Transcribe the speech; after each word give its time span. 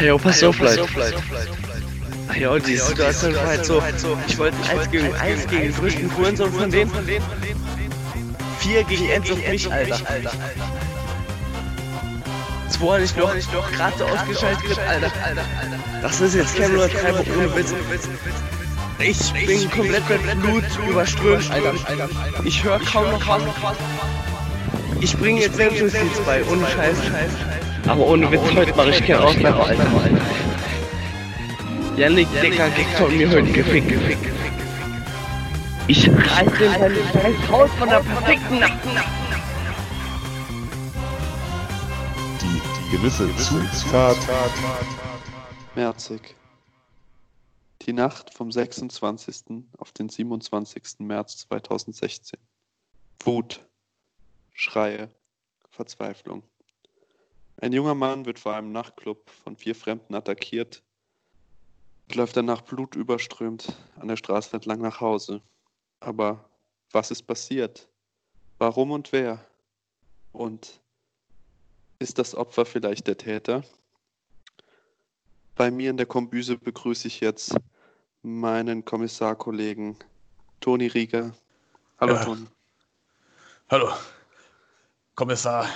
Jo, 0.00 0.16
pass 0.18 0.42
auf, 0.42 0.58
Leute. 0.58 0.86
Jo, 2.38 2.58
die 2.58 2.76
Situation 2.76 3.34
war 3.34 3.46
halt 3.46 3.66
so, 3.66 3.82
ich 4.26 4.38
wollte 4.38 4.56
1 4.70 4.90
gegen 4.90 5.14
1 5.14 5.46
gegen 5.48 5.62
den 5.62 5.74
größten 5.74 6.16
Hurensohn 6.16 6.52
von 6.52 6.70
denen. 6.70 6.90
4 8.60 8.84
gegen 8.84 9.10
1 9.10 9.30
auf 9.30 9.48
mich, 9.48 9.72
Alter. 9.72 10.00
Zwei 12.70 13.02
ich 13.02 13.16
noch, 13.16 13.72
gerade 13.72 14.04
ausgeschaltet, 14.04 14.78
Alter. 14.88 15.12
Das 16.02 16.20
ist 16.20 16.34
jetzt 16.34 16.56
kein 16.56 16.72
Übertreibung 16.72 17.26
ohne 17.36 17.56
Witz. 17.56 17.74
Ich 19.00 19.32
bin 19.46 19.70
komplett 19.70 20.08
mit 20.08 20.40
Blut 20.40 20.64
überströmt, 20.88 21.50
Alter. 21.50 21.74
Ich 22.44 22.64
höre 22.64 22.78
kaum 22.80 23.10
noch 23.10 23.26
was. 23.26 23.76
Ich 25.00 25.16
bringe 25.16 25.40
jetzt 25.40 25.56
Selbstjustiz 25.56 26.20
bei, 26.24 26.42
ohne 26.44 26.66
Scheiß. 26.66 26.96
Aber 27.90 28.06
ohne 28.06 28.30
Witz, 28.30 28.40
heute 28.54 28.72
mache 28.76 28.90
ich 28.90 29.04
keinen 29.04 29.18
Ausnahme, 29.18 29.64
Alter. 29.64 30.20
Janik 31.96 32.28
Decker 32.40 32.70
kriegt 32.70 32.90
von 32.90 33.16
mir 33.16 33.28
heute 33.28 33.50
gefickt. 33.50 34.28
Ich 35.88 36.08
reiß 36.08 36.52
den 36.56 36.70
seine 36.70 36.94
scheiß 36.94 37.50
Haus 37.50 37.70
von 37.72 37.88
der 37.88 37.98
perfekten 37.98 38.60
Nacht. 38.60 38.78
Die 42.40 42.96
gewisse 42.96 43.28
Zutat. 43.38 44.18
Merzig. 45.74 46.36
Die 47.82 47.92
Nacht 47.92 48.32
vom 48.32 48.52
26. 48.52 49.64
auf 49.78 49.90
den 49.90 50.08
27. 50.08 51.00
März 51.00 51.38
2016. 51.38 52.38
Wut, 53.24 53.60
Schreie, 54.52 55.08
Verzweiflung. 55.70 56.44
Ein 57.62 57.72
junger 57.74 57.94
Mann 57.94 58.24
wird 58.24 58.38
vor 58.38 58.54
einem 58.54 58.72
Nachtclub 58.72 59.28
von 59.28 59.54
vier 59.54 59.74
Fremden 59.74 60.14
attackiert 60.14 60.82
und 62.08 62.14
läuft 62.14 62.36
danach 62.36 62.62
blutüberströmt 62.62 63.76
an 63.96 64.08
der 64.08 64.16
Straße 64.16 64.54
entlang 64.54 64.80
nach 64.80 65.00
Hause. 65.00 65.42
Aber 66.00 66.48
was 66.90 67.10
ist 67.10 67.24
passiert? 67.24 67.88
Warum 68.58 68.92
und 68.92 69.12
wer? 69.12 69.44
Und 70.32 70.80
ist 71.98 72.18
das 72.18 72.34
Opfer 72.34 72.64
vielleicht 72.64 73.06
der 73.06 73.18
Täter? 73.18 73.62
Bei 75.54 75.70
mir 75.70 75.90
in 75.90 75.98
der 75.98 76.06
Kombüse 76.06 76.56
begrüße 76.56 77.08
ich 77.08 77.20
jetzt 77.20 77.54
meinen 78.22 78.86
Kommissarkollegen 78.86 79.98
Toni 80.60 80.86
Rieger. 80.86 81.34
Hallo 82.00 82.14
Ja. 82.14 82.24
Toni. 82.24 82.46
Hallo, 83.68 83.92
Kommissar 85.14 85.68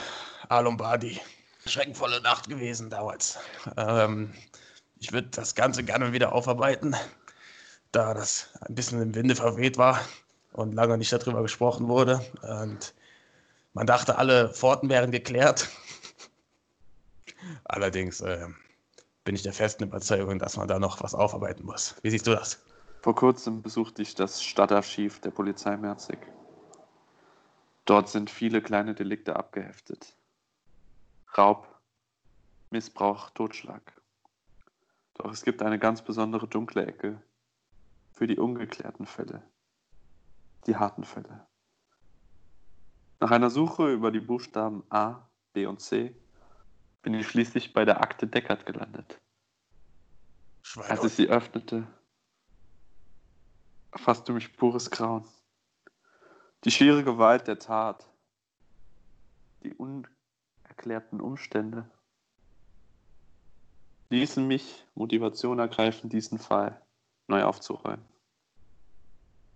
Alombardi. 0.48 1.20
Schreckenvolle 1.66 2.20
Nacht 2.20 2.48
gewesen 2.48 2.90
damals. 2.90 3.38
Ähm, 3.76 4.32
ich 4.98 5.12
würde 5.12 5.28
das 5.28 5.54
Ganze 5.54 5.82
gerne 5.84 6.12
wieder 6.12 6.32
aufarbeiten, 6.32 6.94
da 7.92 8.14
das 8.14 8.50
ein 8.60 8.74
bisschen 8.74 9.00
im 9.00 9.14
Winde 9.14 9.36
verweht 9.36 9.78
war 9.78 10.00
und 10.52 10.74
lange 10.74 10.98
nicht 10.98 11.12
darüber 11.12 11.42
gesprochen 11.42 11.88
wurde. 11.88 12.24
Und 12.42 12.94
man 13.72 13.86
dachte, 13.86 14.18
alle 14.18 14.48
Pforten 14.50 14.88
wären 14.88 15.10
geklärt. 15.10 15.68
Allerdings 17.64 18.20
äh, 18.20 18.46
bin 19.24 19.34
ich 19.34 19.42
der 19.42 19.52
festen 19.52 19.84
Überzeugung, 19.84 20.38
dass 20.38 20.56
man 20.56 20.68
da 20.68 20.78
noch 20.78 21.02
was 21.02 21.14
aufarbeiten 21.14 21.64
muss. 21.64 21.96
Wie 22.02 22.10
siehst 22.10 22.26
du 22.26 22.32
das? 22.32 22.62
Vor 23.02 23.14
kurzem 23.14 23.62
besuchte 23.62 24.00
ich 24.00 24.14
das 24.14 24.42
Stadtarchiv 24.42 25.20
der 25.20 25.30
Polizei 25.30 25.76
Merzig. 25.76 26.18
Dort 27.84 28.08
sind 28.08 28.30
viele 28.30 28.62
kleine 28.62 28.94
Delikte 28.94 29.36
abgeheftet. 29.36 30.16
Raub, 31.36 31.68
Missbrauch, 32.70 33.30
Totschlag. 33.30 34.00
Doch 35.14 35.32
es 35.32 35.42
gibt 35.42 35.62
eine 35.62 35.78
ganz 35.78 36.02
besondere 36.02 36.46
dunkle 36.46 36.86
Ecke 36.86 37.20
für 38.12 38.26
die 38.26 38.38
ungeklärten 38.38 39.06
Fälle, 39.06 39.42
die 40.66 40.76
harten 40.76 41.04
Fälle. 41.04 41.46
Nach 43.20 43.30
einer 43.30 43.50
Suche 43.50 43.92
über 43.92 44.10
die 44.10 44.20
Buchstaben 44.20 44.84
A, 44.90 45.28
B 45.52 45.66
und 45.66 45.80
C 45.80 46.14
bin 47.02 47.14
ich 47.14 47.26
schließlich 47.26 47.72
bei 47.72 47.84
der 47.84 48.00
Akte 48.00 48.26
Deckert 48.26 48.66
gelandet. 48.66 49.20
Als 50.88 51.04
ich 51.04 51.14
sie 51.14 51.28
öffnete, 51.28 51.86
erfasste 53.90 54.32
mich 54.32 54.56
pures 54.56 54.90
Grauen. 54.90 55.24
Die 56.64 56.70
schiere 56.70 57.04
Gewalt 57.04 57.46
der 57.46 57.58
Tat, 57.58 58.08
die 59.62 59.74
unerklärten 60.74 61.20
Umstände 61.20 61.88
ließen 64.10 64.46
mich 64.46 64.84
Motivation 64.94 65.58
ergreifen, 65.58 66.10
diesen 66.10 66.38
Fall 66.38 66.80
neu 67.26 67.42
aufzuräumen. 67.44 68.04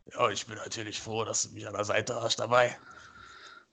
Ja, 0.06 0.30
ich 0.30 0.46
bin 0.46 0.56
natürlich 0.56 1.00
froh, 1.00 1.24
dass 1.24 1.42
du 1.42 1.54
mich 1.54 1.66
an 1.66 1.74
der 1.74 1.84
Seite 1.84 2.20
hast 2.22 2.38
dabei. 2.38 2.76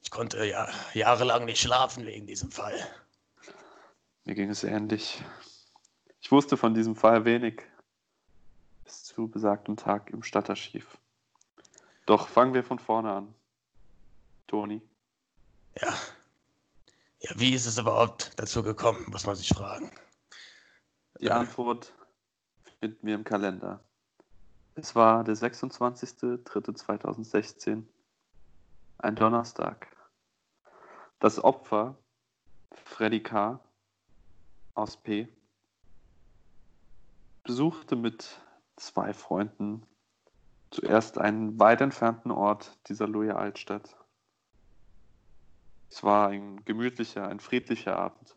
Ich 0.01 0.11
konnte 0.11 0.43
ja 0.45 0.67
jahrelang 0.93 1.45
nicht 1.45 1.61
schlafen 1.61 2.05
wegen 2.05 2.27
diesem 2.27 2.51
Fall. 2.51 2.77
Mir 4.25 4.35
ging 4.35 4.49
es 4.49 4.63
ähnlich. 4.63 5.23
Ich 6.19 6.31
wusste 6.31 6.57
von 6.57 6.73
diesem 6.73 6.95
Fall 6.95 7.25
wenig 7.25 7.61
bis 8.83 9.03
zu 9.03 9.27
besagtem 9.27 9.77
Tag 9.77 10.09
im 10.09 10.23
Stadtarchiv. 10.23 10.97
Doch 12.05 12.27
fangen 12.27 12.53
wir 12.53 12.63
von 12.63 12.79
vorne 12.79 13.11
an. 13.11 13.33
Toni, 14.47 14.81
Ja. 15.81 15.93
Ja, 17.25 17.31
wie 17.37 17.53
ist 17.55 17.65
es 17.65 17.79
überhaupt 17.79 18.37
dazu 18.37 18.61
gekommen, 18.61 19.03
muss 19.09 19.25
man 19.25 19.35
sich 19.35 19.49
fragen. 19.49 19.89
die. 21.19 21.31
Antwort 21.31 21.91
finden 22.79 23.07
wir 23.07 23.15
im 23.15 23.23
Kalender. 23.23 23.83
Es 24.75 24.93
war 24.93 25.23
der 25.23 25.35
26.03.2016, 25.35 27.81
ein 28.99 29.15
Donnerstag. 29.15 29.87
Das 31.19 31.43
Opfer, 31.43 31.97
Freddy 32.71 33.23
K. 33.23 33.59
aus 34.75 34.97
P., 34.97 35.27
besuchte 37.43 37.95
mit 37.95 38.39
zwei 38.75 39.13
Freunden 39.13 39.83
zuerst 40.69 41.17
einen 41.17 41.59
weit 41.59 41.81
entfernten 41.81 42.29
Ort 42.29 42.77
dieser 42.87 43.07
Loja 43.07 43.35
Altstadt. 43.35 43.97
Es 45.95 46.03
war 46.03 46.27
ein 46.27 46.65
gemütlicher, 46.65 47.25
ein 47.25 47.39
friedlicher 47.39 47.97
Abend. 47.97 48.35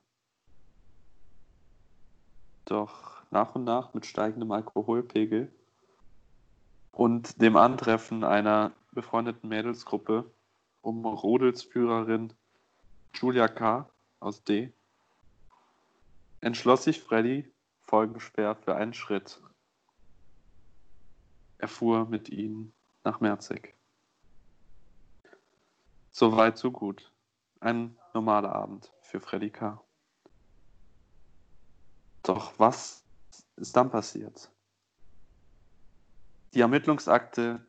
Doch 2.66 3.20
nach 3.32 3.56
und 3.56 3.64
nach 3.64 3.94
mit 3.94 4.06
steigendem 4.06 4.52
Alkoholpegel 4.52 5.50
und 6.92 7.42
dem 7.42 7.56
Antreffen 7.56 8.22
einer 8.22 8.70
befreundeten 8.92 9.48
Mädelsgruppe 9.48 10.30
um 10.82 11.04
Rodelsführerin 11.04 12.32
Julia 13.14 13.48
K. 13.48 13.90
aus 14.20 14.44
D. 14.44 14.72
entschloss 16.40 16.84
sich 16.84 17.02
Freddy 17.02 17.52
folgenschwer 17.80 18.54
für 18.54 18.76
einen 18.76 18.94
Schritt. 18.94 19.42
Er 21.58 21.66
fuhr 21.66 22.06
mit 22.06 22.28
ihnen 22.28 22.72
nach 23.02 23.18
Merzig. 23.18 23.74
So 26.12 26.36
weit, 26.36 26.56
so 26.56 26.70
gut. 26.70 27.10
Ein 27.60 27.96
normaler 28.14 28.54
Abend 28.54 28.92
für 29.00 29.20
Freddy 29.20 29.50
K. 29.50 29.82
Doch 32.22 32.52
was 32.58 33.04
ist 33.56 33.76
dann 33.76 33.90
passiert? 33.90 34.50
Die 36.54 36.60
Ermittlungsakte 36.60 37.66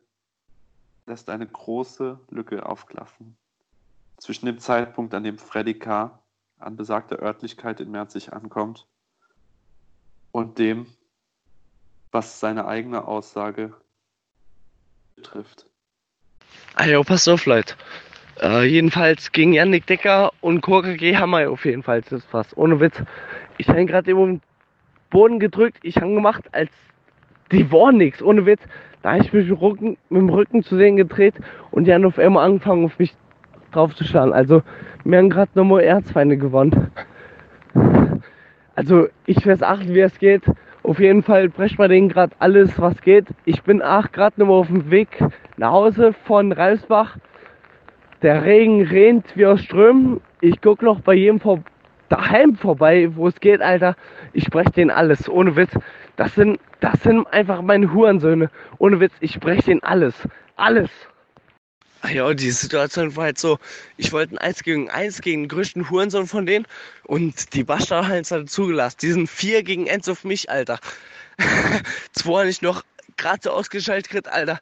lässt 1.06 1.28
eine 1.28 1.46
große 1.46 2.20
Lücke 2.30 2.66
aufklaffen. 2.66 3.36
Zwischen 4.18 4.46
dem 4.46 4.58
Zeitpunkt, 4.58 5.14
an 5.14 5.24
dem 5.24 5.38
Freddy 5.38 5.78
K. 5.78 6.22
an 6.58 6.76
besagter 6.76 7.18
Örtlichkeit 7.20 7.80
in 7.80 7.90
Merzig 7.90 8.32
ankommt 8.32 8.86
und 10.30 10.58
dem, 10.58 10.86
was 12.12 12.38
seine 12.38 12.66
eigene 12.66 13.06
Aussage 13.06 13.74
betrifft. 15.14 15.66
Ah 16.74 16.86
jo, 16.86 17.02
pass 17.02 17.28
auf, 17.28 17.46
Leute. 17.46 17.74
Äh, 18.42 18.64
jedenfalls 18.64 19.32
gegen 19.32 19.52
Yannick 19.52 19.86
Decker 19.86 20.32
und 20.40 20.62
Kurka 20.62 20.94
G 20.94 21.12
wir 21.12 21.50
auf 21.50 21.66
jeden 21.66 21.82
Fall 21.82 22.00
das 22.08 22.26
was. 22.32 22.56
Ohne 22.56 22.80
Witz. 22.80 23.02
Ich 23.58 23.68
habe 23.68 23.80
ihn 23.80 23.86
gerade 23.86 24.10
eben 24.10 24.24
den 24.24 24.40
Boden 25.10 25.38
gedrückt, 25.38 25.80
ich 25.82 25.96
habe 25.96 26.14
gemacht, 26.14 26.44
als 26.52 26.70
die 27.52 27.70
war 27.70 27.92
nix, 27.92 28.22
ohne 28.22 28.46
Witz. 28.46 28.62
Da 29.02 29.12
habe 29.12 29.22
ich 29.22 29.32
mich 29.32 29.48
mit 29.48 29.58
dem 29.58 29.62
Rücken, 29.62 29.88
mit 30.08 30.22
dem 30.22 30.28
Rücken 30.30 30.62
zu 30.62 30.76
sehen 30.76 30.96
gedreht 30.96 31.34
und 31.70 31.84
die 31.84 31.92
haben 31.92 32.06
auf 32.06 32.18
einmal 32.18 32.46
angefangen, 32.46 32.86
auf 32.86 32.98
mich 32.98 33.14
drauf 33.72 33.94
zu 33.94 34.04
schlagen. 34.04 34.32
Also, 34.32 34.62
wir 35.04 35.18
haben 35.18 35.28
gerade 35.28 35.50
nochmal 35.54 35.82
Erzfeinde 35.82 36.38
gewonnen. 36.38 36.90
Also, 38.74 39.08
ich 39.26 39.46
weiß 39.46 39.62
acht, 39.62 39.86
wie 39.88 40.00
es 40.00 40.18
geht. 40.18 40.44
Auf 40.82 40.98
jeden 40.98 41.22
Fall 41.22 41.50
brechen 41.50 41.78
wir 41.78 41.88
denen 41.88 42.08
gerade 42.08 42.34
alles, 42.38 42.80
was 42.80 43.02
geht. 43.02 43.26
Ich 43.44 43.62
bin 43.62 43.82
auch 43.82 44.10
gerade 44.12 44.40
nochmal 44.40 44.60
auf 44.60 44.68
dem 44.68 44.90
Weg 44.90 45.22
nach 45.58 45.72
Hause 45.72 46.14
von 46.24 46.52
Ralfsbach. 46.52 47.18
Der 48.22 48.44
Regen 48.44 48.82
rennt 48.86 49.26
wie 49.34 49.46
aus 49.46 49.62
Strömen. 49.62 50.20
Ich 50.42 50.60
guck 50.60 50.82
noch 50.82 51.00
bei 51.00 51.14
jedem 51.14 51.40
vor, 51.40 51.62
daheim 52.10 52.54
vorbei, 52.54 53.08
wo 53.14 53.28
es 53.28 53.40
geht, 53.40 53.62
Alter. 53.62 53.96
Ich 54.34 54.44
spreche 54.44 54.70
denen 54.70 54.90
alles, 54.90 55.28
ohne 55.28 55.56
Witz. 55.56 55.70
Das 56.16 56.34
sind, 56.34 56.60
das 56.80 57.02
sind 57.02 57.26
einfach 57.28 57.62
meine 57.62 57.92
Hurensöhne. 57.92 58.50
Ohne 58.78 59.00
Witz, 59.00 59.12
ich 59.20 59.32
spreche 59.32 59.62
denen 59.62 59.82
alles. 59.82 60.14
Alles. 60.56 60.90
Ach 62.02 62.10
Ja, 62.10 62.32
die 62.34 62.50
Situation 62.50 63.16
war 63.16 63.24
halt 63.24 63.38
so, 63.38 63.58
ich 63.96 64.12
wollte 64.12 64.34
ein 64.34 64.38
1 64.38 64.62
gegen 64.62 64.90
1 64.90 65.20
gegen 65.22 65.42
den 65.42 65.48
größten 65.48 65.88
Hurensohn 65.90 66.26
von 66.26 66.46
denen 66.46 66.66
und 67.04 67.54
die 67.54 67.64
es 68.20 68.30
halt 68.30 68.50
zugelassen. 68.50 68.98
Die 69.02 69.12
sind 69.12 69.28
4 69.28 69.62
gegen 69.62 69.88
1 69.88 70.08
auf 70.08 70.24
mich, 70.24 70.50
Alter. 70.50 70.78
Zwar 72.12 72.44
nicht 72.44 72.62
noch 72.62 72.82
gerade 73.16 73.40
so 73.42 73.50
ausgeschaltet 73.50 74.12
Alter. 74.28 74.60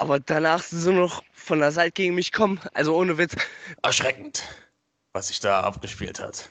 Aber 0.00 0.20
danach 0.20 0.62
sind 0.62 0.80
sie 0.80 0.92
noch 0.92 1.24
von 1.32 1.58
der 1.58 1.72
Seite 1.72 1.90
gegen 1.90 2.14
mich 2.14 2.30
kommen. 2.30 2.60
Also 2.72 2.96
ohne 2.96 3.18
Witz. 3.18 3.34
Erschreckend, 3.82 4.44
was 5.12 5.26
sich 5.26 5.40
da 5.40 5.62
abgespielt 5.62 6.20
hat. 6.20 6.50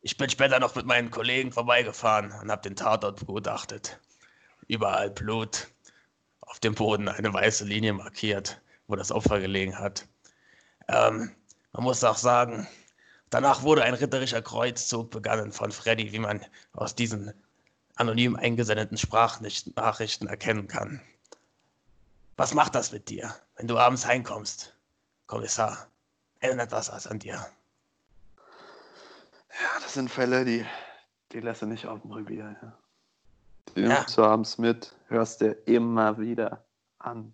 Ich 0.00 0.16
bin 0.16 0.30
später 0.30 0.58
noch 0.58 0.74
mit 0.74 0.86
meinen 0.86 1.10
Kollegen 1.10 1.52
vorbeigefahren 1.52 2.32
und 2.32 2.50
habe 2.50 2.62
den 2.62 2.74
Tatort 2.74 3.20
begutachtet. 3.20 4.00
Überall 4.68 5.10
Blut, 5.10 5.68
auf 6.40 6.60
dem 6.60 6.74
Boden 6.74 7.08
eine 7.08 7.32
weiße 7.32 7.64
Linie 7.64 7.92
markiert, 7.92 8.60
wo 8.86 8.96
das 8.96 9.12
Opfer 9.12 9.38
gelegen 9.38 9.78
hat. 9.78 10.08
Ähm, 10.88 11.30
man 11.72 11.84
muss 11.84 12.02
auch 12.02 12.16
sagen, 12.16 12.66
danach 13.28 13.62
wurde 13.62 13.84
ein 13.84 13.94
ritterischer 13.94 14.40
Kreuzzug 14.40 15.10
begangen 15.10 15.52
von 15.52 15.72
Freddy, 15.72 16.12
wie 16.12 16.18
man 16.18 16.44
aus 16.72 16.94
diesen 16.94 17.34
anonym 17.96 18.34
eingesendeten 18.34 18.96
Sprachnachrichten 18.96 20.26
erkennen 20.26 20.68
kann. 20.68 21.02
Was 22.42 22.54
macht 22.54 22.74
das 22.74 22.90
mit 22.90 23.08
dir, 23.08 23.32
wenn 23.54 23.68
du 23.68 23.78
abends 23.78 24.04
heimkommst, 24.04 24.76
Kommissar? 25.28 25.86
Ändert 26.40 26.72
das 26.72 26.90
was 26.90 27.06
an 27.06 27.20
dir? 27.20 27.34
Ja, 27.36 27.46
das 29.80 29.94
sind 29.94 30.10
Fälle, 30.10 30.44
die, 30.44 30.66
die 31.30 31.38
lässt 31.38 31.62
du 31.62 31.66
nicht 31.66 31.86
auf 31.86 32.02
dem 32.02 32.10
Revier. 32.10 32.56
Ja. 32.60 32.76
Die 33.76 33.82
Ja. 33.82 33.88
nimmst 33.90 34.18
du 34.18 34.24
abends 34.24 34.58
mit, 34.58 34.92
hörst 35.06 35.40
dir 35.40 35.52
immer 35.68 36.18
wieder 36.18 36.64
an, 36.98 37.32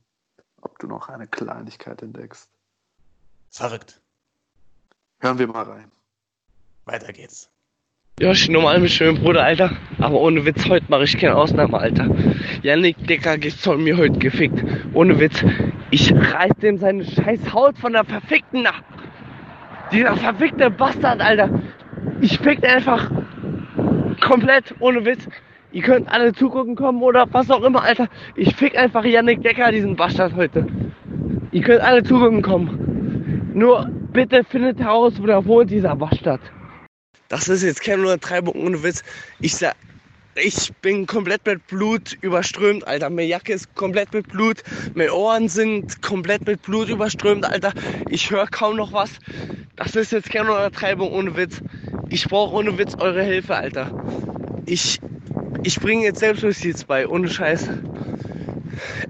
ob 0.61 0.79
du 0.79 0.87
noch 0.87 1.09
eine 1.09 1.27
Kleinigkeit 1.27 2.03
entdeckst. 2.03 2.51
Verrückt. 3.49 4.03
Hören 5.21 5.39
wir 5.39 5.49
mal 5.49 5.65
rein. 5.65 5.91
Weiter 6.85 7.15
geht's. 7.15 7.49
Ich 8.21 8.49
normal 8.49 8.81
mit 8.81 8.91
schönem 8.91 9.23
Bruder, 9.23 9.45
Alter. 9.45 9.71
Aber 10.01 10.21
ohne 10.21 10.45
Witz, 10.45 10.69
heute 10.69 10.87
mache 10.89 11.05
ich 11.05 11.17
keine 11.17 11.37
Ausnahme, 11.37 11.79
Alter. 11.79 12.09
Yannick 12.63 13.07
Decker 13.07 13.39
geht 13.39 13.53
von 13.53 13.81
mir 13.85 13.97
heute 13.97 14.19
gefickt. 14.19 14.61
Ohne 14.93 15.21
Witz. 15.21 15.45
Ich 15.93 16.13
reiß 16.13 16.51
dem 16.61 16.79
seine 16.79 17.05
scheiß 17.05 17.55
Haut 17.55 17.79
von 17.79 17.93
der 17.93 18.05
verfickten 18.05 18.63
nach. 18.63 18.83
Dieser 19.93 20.17
verfickte 20.17 20.69
Bastard, 20.69 21.21
Alter. 21.21 21.49
Ich 22.21 22.41
fick 22.41 22.69
einfach 22.69 23.09
komplett, 24.21 24.75
ohne 24.81 25.05
Witz. 25.05 25.29
Ihr 25.71 25.83
könnt 25.83 26.09
alle 26.09 26.33
zugucken 26.33 26.75
kommen 26.75 27.01
oder 27.03 27.25
was 27.31 27.49
auch 27.53 27.63
immer, 27.63 27.85
Alter. 27.85 28.09
Ich 28.35 28.57
fick 28.57 28.77
einfach 28.77 29.05
Yannick 29.05 29.45
Decker, 29.45 29.71
diesen 29.71 29.95
Bastard 29.95 30.35
heute. 30.35 30.67
Ihr 31.53 31.63
könnt 31.63 31.83
alle 31.83 32.03
zugucken 32.03 32.43
kommen. 32.43 33.53
Nur 33.55 33.89
bitte 34.13 34.43
findet 34.43 34.81
heraus, 34.81 35.23
wo 35.23 35.27
der 35.27 35.47
wohnt, 35.47 35.71
dieser 35.71 35.95
Bastard. 35.95 36.41
Das 37.29 37.49
ist 37.49 37.63
jetzt 37.63 37.83
keine 37.83 38.03
Untertreibung 38.03 38.55
ohne 38.55 38.83
Witz. 38.83 39.03
Ich 39.41 39.57
sag, 39.57 39.77
ich 40.35 40.73
bin 40.83 41.07
komplett 41.07 41.45
mit 41.47 41.67
Blut 41.67 42.17
überströmt, 42.21 42.87
Alter. 42.87 43.11
Meine 43.11 43.25
Jacke 43.25 43.53
ist 43.53 43.75
komplett 43.75 44.13
mit 44.13 44.29
Blut. 44.29 44.63
Meine 44.95 45.13
Ohren 45.13 45.49
sind 45.49 46.01
komplett 46.01 46.47
mit 46.47 46.63
Blut 46.63 46.89
überströmt, 46.89 47.45
Alter. 47.45 47.73
Ich 48.09 48.31
höre 48.31 48.47
kaum 48.47 48.77
noch 48.77 48.93
was. 48.93 49.11
Das 49.77 49.95
ist 49.97 50.13
jetzt 50.13 50.31
keine 50.31 50.51
Untertreibung 50.51 51.13
ohne 51.13 51.37
Witz. 51.37 51.61
Ich 52.09 52.25
brauche 52.25 52.55
ohne 52.55 52.79
Witz 52.79 52.95
eure 52.99 53.23
Hilfe, 53.23 53.57
Alter. 53.57 53.91
Ich, 54.67 54.99
ich 55.65 55.79
bringe 55.81 56.05
jetzt 56.05 56.21
Selbstjustiz 56.21 56.85
bei, 56.85 57.07
ohne 57.07 57.29
Scheiß. 57.29 57.69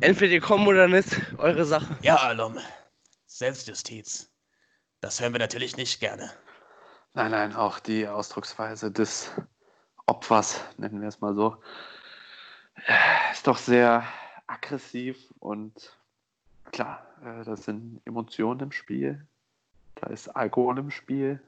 Entweder 0.00 0.32
ihr 0.32 0.40
kommt 0.40 0.66
oder 0.66 0.88
nicht, 0.88 1.08
eure 1.36 1.64
Sache. 1.64 1.96
Ja, 2.02 2.16
Alum. 2.16 2.58
Selbstjustiz. 3.26 4.30
Das 5.00 5.20
hören 5.20 5.32
wir 5.32 5.38
natürlich 5.38 5.76
nicht 5.76 6.00
gerne. 6.00 6.32
Nein, 7.14 7.30
nein, 7.30 7.56
auch 7.56 7.78
die 7.78 8.06
Ausdrucksweise 8.06 8.92
des 8.92 9.30
Opfers, 10.06 10.60
nennen 10.76 11.00
wir 11.00 11.08
es 11.08 11.20
mal 11.20 11.34
so, 11.34 11.56
ist 13.32 13.46
doch 13.46 13.56
sehr 13.56 14.04
aggressiv 14.46 15.18
und 15.38 15.96
klar, 16.70 17.06
äh, 17.24 17.44
da 17.44 17.56
sind 17.56 18.00
Emotionen 18.04 18.60
im 18.60 18.72
Spiel, 18.72 19.26
da 19.96 20.08
ist 20.08 20.28
Alkohol 20.28 20.78
im 20.78 20.90
Spiel, 20.90 21.42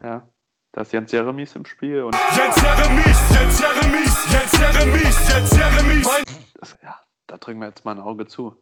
ja, 0.00 0.26
da 0.72 0.80
ist 0.80 0.92
Jens 0.92 1.12
Jeremies 1.12 1.54
im 1.54 1.64
Spiel 1.64 2.02
und 2.02 2.14
Jens 2.36 2.56
Jeremies, 2.56 3.30
Jens 3.30 3.60
Jeremies, 3.60 4.32
Jens 4.32 4.52
Jeremies, 4.58 5.28
Jens 5.28 5.56
Jeremies. 5.56 6.08
das, 6.54 6.78
ja, 6.82 7.00
da 7.26 7.36
drücken 7.38 7.60
wir 7.60 7.68
jetzt 7.68 7.84
mal 7.84 7.92
ein 7.92 8.00
Auge 8.00 8.26
zu. 8.26 8.60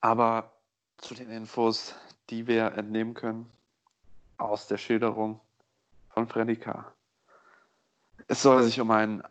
Aber 0.00 0.52
zu 0.98 1.14
den 1.14 1.30
Infos, 1.30 1.94
die 2.30 2.46
wir 2.46 2.72
entnehmen 2.74 3.14
können 3.14 3.50
aus 4.48 4.66
der 4.66 4.78
Schilderung 4.78 5.40
von 6.10 6.28
Freddy 6.28 6.56
K. 6.56 6.92
Es 8.28 8.42
soll 8.42 8.62
sich 8.62 8.80
um 8.80 8.90
einen 8.90 9.22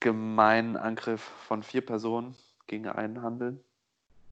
gemeinen 0.00 0.76
Angriff 0.76 1.22
von 1.46 1.62
vier 1.62 1.84
Personen 1.84 2.34
gegen 2.66 2.88
einen 2.88 3.22
handeln. 3.22 3.62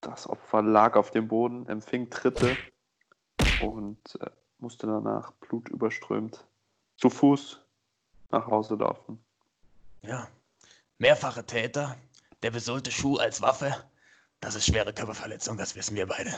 Das 0.01 0.29
Opfer 0.29 0.63
lag 0.63 0.97
auf 0.97 1.11
dem 1.11 1.29
Boden, 1.29 1.69
empfing 1.69 2.11
Tritte 2.11 2.57
und 3.63 4.19
äh, 4.21 4.31
musste 4.59 4.87
danach 4.87 5.33
blutüberströmt 5.33 6.45
zu 6.97 7.11
Fuß 7.11 7.61
nach 8.31 8.47
Hause 8.47 8.75
laufen. 8.77 9.23
Ja. 10.03 10.29
Mehrfache 10.99 11.45
Täter, 11.45 11.97
der 12.43 12.51
besohlte 12.51 12.91
Schuh 12.91 13.17
als 13.17 13.41
Waffe. 13.41 13.75
Das 14.41 14.55
ist 14.55 14.67
schwere 14.67 14.93
Körperverletzung, 14.93 15.57
das 15.57 15.75
wissen 15.77 15.97
wir 15.97 16.07
beide. 16.07 16.33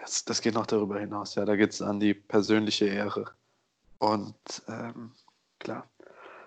Das, 0.00 0.24
das 0.24 0.40
geht 0.40 0.54
noch 0.54 0.66
darüber 0.66 0.98
hinaus, 0.98 1.34
ja. 1.34 1.44
Da 1.44 1.56
geht 1.56 1.72
es 1.72 1.82
an 1.82 2.00
die 2.00 2.14
persönliche 2.14 2.86
Ehre. 2.86 3.26
Und 3.98 4.34
ähm, 4.68 5.12
klar, 5.58 5.86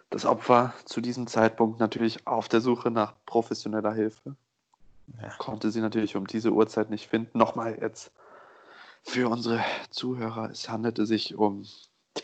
das 0.09 0.25
Opfer 0.25 0.73
zu 0.85 1.01
diesem 1.01 1.27
Zeitpunkt 1.27 1.79
natürlich 1.79 2.27
auf 2.27 2.49
der 2.49 2.61
Suche 2.61 2.91
nach 2.91 3.13
professioneller 3.25 3.93
Hilfe. 3.93 4.35
Ja. 5.21 5.29
Konnte 5.37 5.71
sie 5.71 5.81
natürlich 5.81 6.15
um 6.15 6.27
diese 6.27 6.51
Uhrzeit 6.51 6.89
nicht 6.89 7.07
finden. 7.07 7.37
Nochmal 7.37 7.77
jetzt 7.81 8.11
für 9.03 9.29
unsere 9.29 9.63
Zuhörer, 9.89 10.49
es 10.51 10.69
handelte 10.69 11.05
sich 11.05 11.35
um 11.35 11.65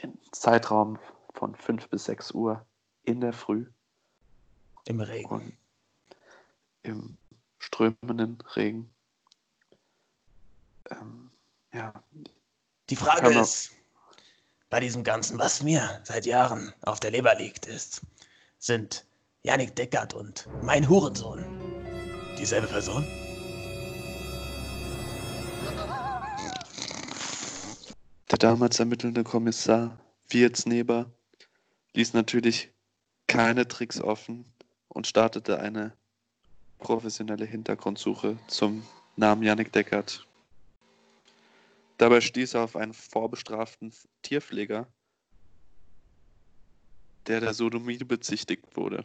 den 0.01 0.18
Zeitraum 0.32 1.00
von 1.34 1.56
5 1.56 1.89
bis 1.89 2.06
6 2.06 2.32
Uhr 2.32 2.65
in 3.03 3.22
der 3.22 3.34
Früh 3.34 3.65
Im 4.86 5.01
Regen. 5.01 5.58
im 6.84 7.18
strömenden 7.60 8.38
Regen. 8.56 8.89
Ähm, 10.91 11.29
ja, 11.74 11.94
Die 12.89 12.96
Frage 12.96 13.38
ist, 13.39 13.72
bei 14.70 14.79
diesem 14.79 15.03
Ganzen, 15.03 15.38
was 15.39 15.63
mir 15.63 16.01
seit 16.03 16.25
Jahren 16.25 16.74
auf 16.82 17.00
der 17.00 17.12
Leber 17.12 17.36
liegt, 17.36 17.65
ist, 17.65 18.01
sind 18.60 19.06
Janik 19.44 19.75
Deckert 19.75 20.13
und 20.13 20.48
mein 20.62 20.88
Hurensohn 20.88 21.46
dieselbe 22.38 22.67
Person? 22.67 23.06
Der 28.29 28.38
damals 28.38 28.79
ermittelnde 28.79 29.24
Kommissar 29.24 29.98
Wirtsneber 30.29 31.10
ließ 31.94 32.13
natürlich 32.13 32.72
keine 33.27 33.67
Tricks 33.67 34.01
offen 34.01 34.46
und 34.89 35.08
startete 35.08 35.60
eine 35.60 35.94
professionelle 36.79 37.46
Hintergrundsuche 37.46 38.38
zum 38.48 38.84
Namen 39.15 39.44
Yannick 39.44 39.72
Deckert. 39.72 40.26
Dabei 41.98 42.22
stieß 42.22 42.54
er 42.54 42.63
auf 42.63 42.75
einen 42.75 42.94
vorbestraften 42.94 43.94
Tierpfleger, 44.22 44.88
der 47.25 47.42
der 47.42 47.54
Sodomie 47.54 47.98
bezichtigt 47.98 48.75
wurde. 48.75 49.04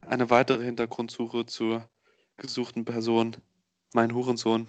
Eine 0.00 0.30
weitere 0.30 0.64
Hintergrundsuche 0.64 1.46
zur 1.46 1.88
gesuchten 2.36 2.84
Person, 2.84 3.36
mein 3.92 4.14
Hurensohn, 4.14 4.68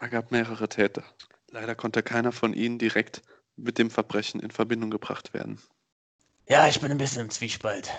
ergab 0.00 0.30
mehrere 0.30 0.68
Täter. 0.68 1.04
Leider 1.50 1.74
konnte 1.74 2.02
keiner 2.02 2.32
von 2.32 2.54
ihnen 2.54 2.78
direkt 2.78 3.22
mit 3.56 3.78
dem 3.78 3.90
Verbrechen 3.90 4.40
in 4.40 4.50
Verbindung 4.50 4.90
gebracht 4.90 5.34
werden. 5.34 5.60
Ja, 6.48 6.66
ich 6.68 6.80
bin 6.80 6.90
ein 6.90 6.98
bisschen 6.98 7.22
im 7.22 7.30
Zwiespalt. 7.30 7.90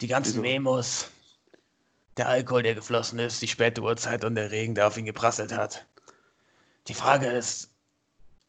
Die 0.00 0.06
ganzen 0.06 0.34
Wieso? 0.34 0.42
Memos, 0.42 1.10
der 2.16 2.28
Alkohol, 2.28 2.62
der 2.62 2.74
geflossen 2.74 3.18
ist, 3.18 3.42
die 3.42 3.48
späte 3.48 3.82
Uhrzeit 3.82 4.24
und 4.24 4.36
der 4.36 4.50
Regen, 4.50 4.74
der 4.74 4.86
auf 4.86 4.96
ihn 4.96 5.04
geprasselt 5.04 5.52
hat. 5.52 5.86
Die 6.86 6.94
Frage 6.94 7.26
ist, 7.26 7.70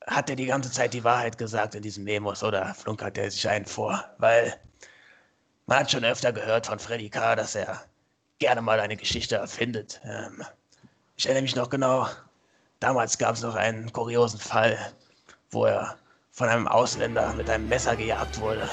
hat 0.08 0.30
er 0.30 0.36
die 0.36 0.46
ganze 0.46 0.72
Zeit 0.72 0.94
die 0.94 1.04
Wahrheit 1.04 1.38
gesagt 1.38 1.74
in 1.74 1.82
diesen 1.82 2.04
Memos 2.04 2.44
oder 2.44 2.74
flunkert 2.76 3.18
er 3.18 3.32
sich 3.32 3.48
einen 3.48 3.66
vor? 3.66 4.04
Weil 4.18 4.60
man 5.68 5.80
hat 5.80 5.92
schon 5.92 6.04
öfter 6.04 6.34
gehört 6.34 6.68
von 6.68 6.80
Freddy 6.80 7.10
K., 7.10 7.36
dass 7.36 7.56
er 7.56 7.82
gerne 8.40 8.62
mal 8.62 8.80
eine 8.80 8.98
Geschichte 8.98 9.38
erfindet. 9.38 10.02
Ähm, 10.04 10.44
ich 11.16 11.26
erinnere 11.26 11.44
mich 11.44 11.56
noch 11.56 11.70
genau, 11.70 12.08
damals 12.82 13.18
gab 13.18 13.36
es 13.36 13.42
noch 13.42 13.56
einen 13.56 13.92
kuriosen 13.94 14.40
Fall, 14.40 14.78
wo 15.50 15.66
er 15.66 15.98
von 16.32 16.50
einem 16.50 16.68
Ausländer 16.68 17.34
mit 17.34 17.50
einem 17.50 17.70
Messer 17.70 17.96
gejagt 17.96 18.40
wurde. 18.42 18.70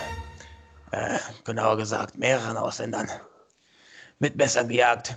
Äh, 0.90 1.18
genauer 1.44 1.76
gesagt, 1.76 2.18
mehreren 2.18 2.56
Ausländern 2.56 3.08
mit 4.18 4.36
Messern 4.36 4.68
gejagt. 4.68 5.16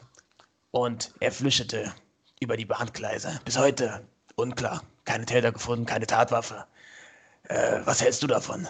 Und 0.70 1.14
er 1.20 1.32
flüchtete 1.32 1.94
über 2.40 2.56
die 2.58 2.66
Bahngleise. 2.66 3.40
Bis 3.44 3.58
heute 3.58 4.06
unklar. 4.36 4.82
Keine 5.06 5.26
Täter 5.26 5.52
gefunden, 5.52 5.86
keine 5.86 6.08
Tatwaffe. 6.08 6.66
Äh, 7.44 7.82
was 7.86 8.02
hältst 8.02 8.24
du 8.24 8.28
davon? 8.28 8.68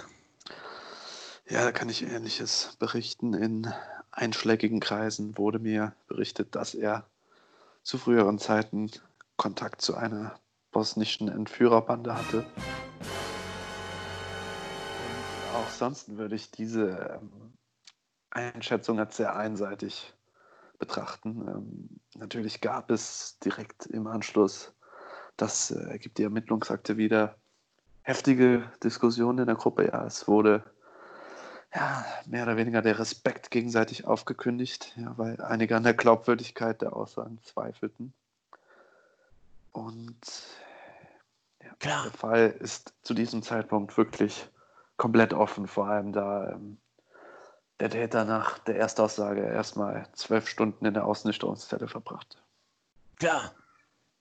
Ja, 1.48 1.64
da 1.64 1.72
kann 1.72 1.90
ich 1.90 2.04
Ähnliches 2.04 2.76
berichten. 2.80 3.34
In 3.34 3.72
einschlägigen 4.12 4.80
Kreisen 4.80 5.38
wurde 5.38 5.60
mir 5.60 5.94
berichtet, 6.08 6.56
dass 6.56 6.74
er 6.74 7.06
zu 7.84 7.98
früheren 7.98 8.40
Zeiten 8.40 8.90
Kontakt 9.38 9.82
zu 9.82 9.96
einer 9.96 10.40
bosnischen 10.72 11.28
Entführerbande 11.28 12.16
hatte. 12.16 12.46
Und 15.00 15.56
auch 15.56 15.70
sonst 15.70 16.18
würde 16.18 16.36
ich 16.36 16.52
diese 16.52 17.20
ähm, 17.22 17.54
Einschätzung 18.32 19.00
als 19.00 19.18
sehr 19.18 19.36
einseitig 19.36 20.14
betrachten. 20.80 21.48
Ähm, 21.48 21.90
natürlich 22.16 22.60
gab 22.60 22.92
es 22.92 23.40
direkt 23.40 23.86
im 23.86 24.08
Anschluss, 24.08 24.74
das 25.38 25.72
äh, 25.72 25.90
ergibt 25.90 26.18
die 26.18 26.24
Ermittlungsakte 26.24 26.98
wieder, 26.98 27.36
heftige 28.02 28.70
Diskussionen 28.84 29.40
in 29.40 29.46
der 29.48 29.56
Gruppe. 29.56 29.88
Ja, 29.88 30.06
es 30.06 30.28
wurde 30.28 30.64
ja, 31.74 32.06
mehr 32.26 32.44
oder 32.44 32.58
weniger 32.58 32.82
der 32.82 33.00
Respekt 33.00 33.52
gegenseitig 33.52 34.06
aufgekündigt, 34.06 34.94
ja, 34.96 35.14
weil 35.18 35.42
einige 35.42 35.76
an 35.76 35.84
der 35.84 35.94
Glaubwürdigkeit 35.94 36.82
der 36.82 36.96
Aussagen 36.96 37.40
zweifelten. 37.44 38.14
Und 39.74 40.16
ja, 41.62 41.74
Klar. 41.80 42.04
der 42.04 42.12
Fall 42.12 42.56
ist 42.60 42.94
zu 43.02 43.14
diesem 43.14 43.44
Zeitpunkt 43.44 43.98
wirklich 43.98 44.48
komplett 44.96 45.34
offen, 45.34 45.68
vor 45.68 45.88
allem 45.88 46.14
da 46.14 46.52
ähm, 46.52 46.78
der 47.82 47.90
Täter 47.90 48.24
nach 48.24 48.58
der 48.60 48.78
Erstaussage 48.78 49.42
erstmal 49.42 50.08
zwölf 50.14 50.48
Stunden 50.48 50.86
in 50.86 50.94
der 50.94 51.06
Ausnüchterungszelle 51.06 51.90
verbrachte. 51.90 52.38
Klar. 53.18 53.52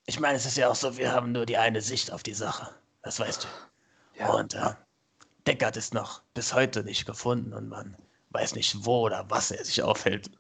Ich 0.06 0.20
meine, 0.20 0.36
es 0.36 0.46
ist 0.46 0.56
ja 0.56 0.68
auch 0.68 0.74
so, 0.74 0.96
wir 0.96 1.12
haben 1.12 1.32
nur 1.32 1.46
die 1.46 1.56
eine 1.56 1.80
Sicht 1.80 2.12
auf 2.12 2.22
die 2.22 2.34
Sache. 2.34 2.74
Das 3.02 3.18
weißt 3.20 3.44
du. 3.44 3.48
Ja, 4.20 4.32
Und 4.32 4.54
äh, 4.54 4.74
Deckard 5.46 5.76
ist 5.76 5.94
noch 5.94 6.22
bis 6.34 6.54
heute 6.54 6.84
nicht 6.84 7.06
gefunden 7.06 7.52
und 7.52 7.68
man 7.68 7.96
weiß 8.30 8.54
nicht, 8.54 8.84
wo 8.84 9.02
oder 9.06 9.28
was 9.28 9.50
er 9.50 9.64
sich 9.64 9.82
aufhält. 9.82 10.30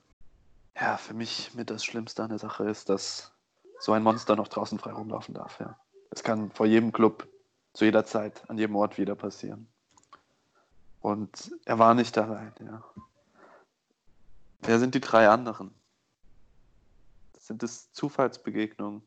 ja, 0.80 0.96
für 0.96 1.14
mich 1.14 1.54
mit 1.54 1.70
das 1.70 1.84
Schlimmste 1.84 2.22
an 2.22 2.30
der 2.30 2.38
Sache 2.38 2.68
ist, 2.68 2.88
dass 2.88 3.32
so 3.80 3.92
ein 3.92 4.02
Monster 4.02 4.34
noch 4.36 4.48
draußen 4.48 4.78
frei 4.78 4.92
rumlaufen 4.92 5.34
darf. 5.34 5.60
Ja. 5.60 5.78
Es 6.10 6.22
kann 6.22 6.50
vor 6.50 6.66
jedem 6.66 6.92
Club, 6.92 7.26
zu 7.74 7.84
jeder 7.84 8.04
Zeit, 8.04 8.48
an 8.48 8.58
jedem 8.58 8.76
Ort 8.76 8.98
wieder 8.98 9.14
passieren. 9.14 9.68
Und 11.00 11.52
er 11.64 11.78
war 11.78 11.94
nicht 11.94 12.16
allein. 12.16 12.52
Ja. 12.60 12.82
Wer 14.60 14.78
sind 14.78 14.94
die 14.94 15.00
drei 15.00 15.28
anderen? 15.28 15.74
Sind 17.38 17.62
es 17.62 17.92
Zufallsbegegnungen? 17.92 19.02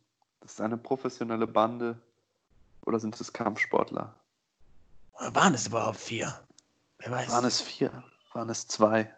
Das 0.47 0.53
ist 0.53 0.61
eine 0.61 0.77
professionelle 0.77 1.45
Bande? 1.45 1.99
Oder 2.85 3.01
sind 3.01 3.19
es 3.19 3.33
Kampfsportler? 3.33 4.15
Oder 5.19 5.35
waren 5.35 5.53
es 5.53 5.67
überhaupt 5.67 5.97
vier? 5.97 6.39
Wer 6.99 7.11
weiß. 7.11 7.29
Waren 7.31 7.43
es 7.43 7.59
vier? 7.59 7.91
Waren 8.31 8.49
es 8.49 8.65
zwei? 8.65 9.13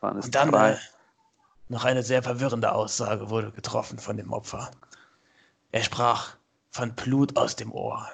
Waren 0.00 0.16
es 0.16 0.24
Und 0.24 0.34
dann 0.34 0.52
drei? 0.52 0.78
noch 1.68 1.84
eine 1.84 2.02
sehr 2.02 2.22
verwirrende 2.22 2.72
Aussage 2.72 3.28
wurde 3.28 3.52
getroffen 3.52 3.98
von 3.98 4.16
dem 4.16 4.32
Opfer. 4.32 4.70
Er 5.70 5.82
sprach 5.82 6.36
von 6.70 6.94
Blut 6.94 7.36
aus 7.36 7.54
dem 7.54 7.70
Ohr. 7.70 8.08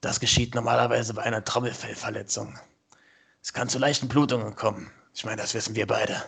Das 0.00 0.18
geschieht 0.18 0.56
normalerweise 0.56 1.14
bei 1.14 1.22
einer 1.22 1.44
Trommelfellverletzung. 1.44 2.58
Es 3.40 3.52
kann 3.52 3.68
zu 3.68 3.78
leichten 3.78 4.08
Blutungen 4.08 4.56
kommen. 4.56 4.90
Ich 5.14 5.24
meine, 5.24 5.40
das 5.40 5.54
wissen 5.54 5.76
wir 5.76 5.86
beide. 5.86 6.24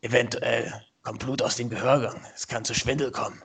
Eventuell 0.00 0.82
kommt 1.04 1.20
Blut 1.20 1.42
aus 1.42 1.56
dem 1.56 1.70
Gehörgang. 1.70 2.20
Es 2.34 2.48
kann 2.48 2.64
zu 2.64 2.74
Schwindel 2.74 3.12
kommen. 3.12 3.40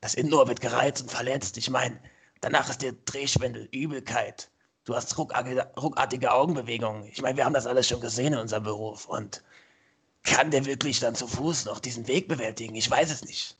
Das 0.00 0.14
Innenohr 0.14 0.48
wird 0.48 0.60
gereizt 0.60 1.02
und 1.02 1.10
verletzt. 1.10 1.56
Ich 1.58 1.68
meine, 1.68 2.00
danach 2.40 2.70
ist 2.70 2.80
dir 2.80 2.94
Drehschwindel, 3.04 3.68
Übelkeit. 3.72 4.50
Du 4.84 4.94
hast 4.94 5.18
ruckartige, 5.18 5.70
ruckartige 5.76 6.32
Augenbewegungen. 6.32 7.04
Ich 7.04 7.20
meine, 7.20 7.36
wir 7.36 7.44
haben 7.44 7.52
das 7.52 7.66
alles 7.66 7.86
schon 7.86 8.00
gesehen 8.00 8.32
in 8.32 8.38
unserem 8.38 8.62
Beruf. 8.62 9.06
Und 9.06 9.42
kann 10.22 10.50
der 10.50 10.64
wirklich 10.64 11.00
dann 11.00 11.14
zu 11.14 11.26
Fuß 11.26 11.66
noch 11.66 11.80
diesen 11.80 12.06
Weg 12.06 12.28
bewältigen? 12.28 12.74
Ich 12.74 12.90
weiß 12.90 13.10
es 13.10 13.24
nicht. 13.24 13.56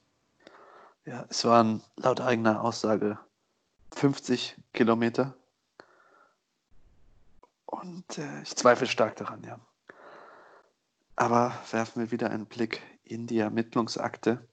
Ja, 1.05 1.27
es 1.29 1.45
waren 1.45 1.83
laut 1.97 2.21
eigener 2.21 2.63
Aussage 2.63 3.19
50 3.93 4.57
Kilometer. 4.73 5.35
Und 7.67 8.19
äh, 8.19 8.43
ich 8.43 8.55
zweifle 8.57 8.87
stark 8.87 9.17
daran, 9.17 9.43
ja. 9.45 9.59
Aber 11.17 11.59
werfen 11.71 12.03
wir 12.03 12.11
wieder 12.11 12.31
einen 12.31 12.47
Blick 12.47 12.81
in 13.11 13.27
die 13.27 13.39
Ermittlungsakte. 13.39 14.47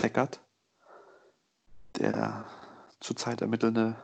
Deckert, 0.00 0.40
der 1.96 2.44
zurzeit 3.00 3.40
ermittelnde 3.40 3.96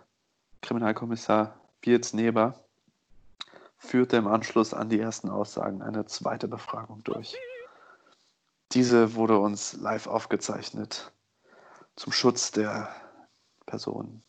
Kriminalkommissar 0.63 1.61
Bietz 1.83 2.15
Neber, 2.15 2.55
führte 3.77 4.17
im 4.17 4.27
Anschluss 4.27 4.73
an 4.73 4.89
die 4.89 5.01
ersten 5.01 5.29
Aussagen 5.29 5.83
eine 5.83 6.07
zweite 6.07 6.49
Befragung 6.49 7.03
durch. 7.05 7.37
Diese 8.73 9.17
wurde 9.17 9.39
uns 9.39 9.75
live 9.75 10.07
aufgezeichnet. 10.07 11.13
Zum 11.97 12.13
Schutz 12.13 12.53
der 12.53 12.95
Person 13.67 14.23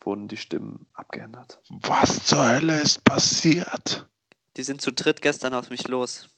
wurden 0.00 0.26
die 0.26 0.36
Stimmen 0.36 0.86
abgeändert. 0.94 1.60
Was 1.68 2.24
zur 2.24 2.48
Hölle 2.48 2.80
ist 2.80 3.04
passiert? 3.04 4.08
Die 4.56 4.64
sind 4.64 4.80
zu 4.80 4.92
dritt 4.92 5.22
gestern 5.22 5.54
auf 5.54 5.70
mich 5.70 5.86
los. 5.86 6.28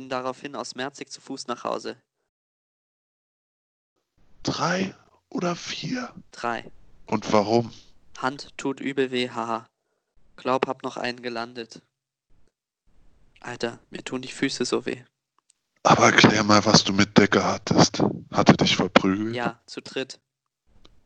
Bin 0.00 0.08
daraufhin 0.08 0.56
aus 0.56 0.76
Merzig 0.76 1.10
zu 1.10 1.20
Fuß 1.20 1.46
nach 1.46 1.62
Hause. 1.62 1.94
Drei 4.42 4.94
oder 5.28 5.54
vier? 5.54 6.14
Drei. 6.32 6.72
Und 7.04 7.30
warum? 7.34 7.70
Hand 8.16 8.56
tut 8.56 8.80
übel 8.80 9.10
weh, 9.10 9.28
haha. 9.28 9.66
Glaub, 10.36 10.66
hab 10.66 10.84
noch 10.84 10.96
einen 10.96 11.20
gelandet. 11.20 11.82
Alter, 13.40 13.78
mir 13.90 14.02
tun 14.02 14.22
die 14.22 14.32
Füße 14.32 14.64
so 14.64 14.86
weh. 14.86 15.04
Aber 15.82 16.06
erklär 16.06 16.44
mal, 16.44 16.64
was 16.64 16.82
du 16.82 16.94
mit 16.94 17.18
Decker 17.18 17.44
hattest. 17.44 18.02
Hatte 18.32 18.56
dich 18.56 18.76
verprügelt? 18.76 19.36
Ja, 19.36 19.60
zu 19.66 19.82
dritt. 19.82 20.18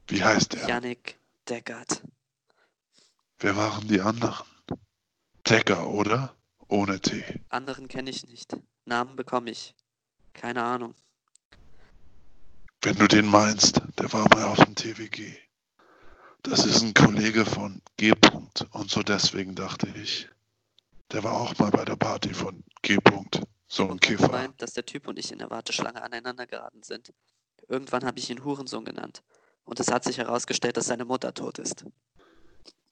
Wie 0.07 0.23
heißt 0.23 0.55
er? 0.55 0.69
Yannick 0.69 1.19
Deckert. 1.49 2.01
Wer 3.41 3.57
waren 3.57 3.89
die 3.89 4.01
anderen? 4.01 4.47
Decker, 5.45 5.89
oder? 5.89 6.33
Ohne 6.69 7.01
T. 7.01 7.23
Anderen 7.49 7.89
kenne 7.89 8.11
ich 8.11 8.27
nicht. 8.27 8.57
Namen 8.85 9.17
bekomme 9.17 9.51
ich. 9.51 9.75
Keine 10.33 10.63
Ahnung. 10.63 10.95
Wenn 12.83 12.97
du 12.97 13.07
den 13.07 13.27
meinst, 13.27 13.81
der 13.99 14.13
war 14.13 14.29
mal 14.35 14.45
auf 14.45 14.63
dem 14.65 14.75
TWG. 14.75 15.37
Das 16.43 16.67
ist 16.67 16.83
ein 16.83 16.93
Kollege 16.93 17.47
von 17.47 17.81
G. 17.97 18.13
-Punkt. 18.13 18.67
Und 18.73 18.91
so 18.91 19.03
deswegen 19.03 19.55
dachte 19.55 19.89
ich, 19.97 20.29
der 21.11 21.25
war 21.25 21.33
auch 21.33 21.59
mal 21.59 21.71
bei 21.71 21.85
der 21.85 21.97
Party 21.97 22.35
von 22.35 22.63
G. 22.83 22.97
-Punkt. 22.97 23.43
So 23.67 23.89
ein 23.89 23.99
Kiffer. 23.99 24.31
meint, 24.31 24.61
dass 24.61 24.75
der 24.75 24.85
Typ 24.85 25.09
und 25.09 25.19
ich 25.19 25.33
in 25.33 25.39
der 25.39 25.51
Warteschlange 25.51 26.03
aneinander 26.03 26.47
geraten 26.47 26.83
sind. 26.83 27.13
Irgendwann 27.69 28.05
habe 28.05 28.19
ich 28.19 28.29
ihn 28.29 28.45
Hurensohn 28.45 28.85
genannt. 28.85 29.23
Und 29.65 29.81
es 29.81 29.91
hat 29.91 30.05
sich 30.05 30.19
herausgestellt, 30.19 30.77
dass 30.77 30.87
seine 30.87 31.07
Mutter 31.07 31.33
tot 31.33 31.59
ist. 31.59 31.87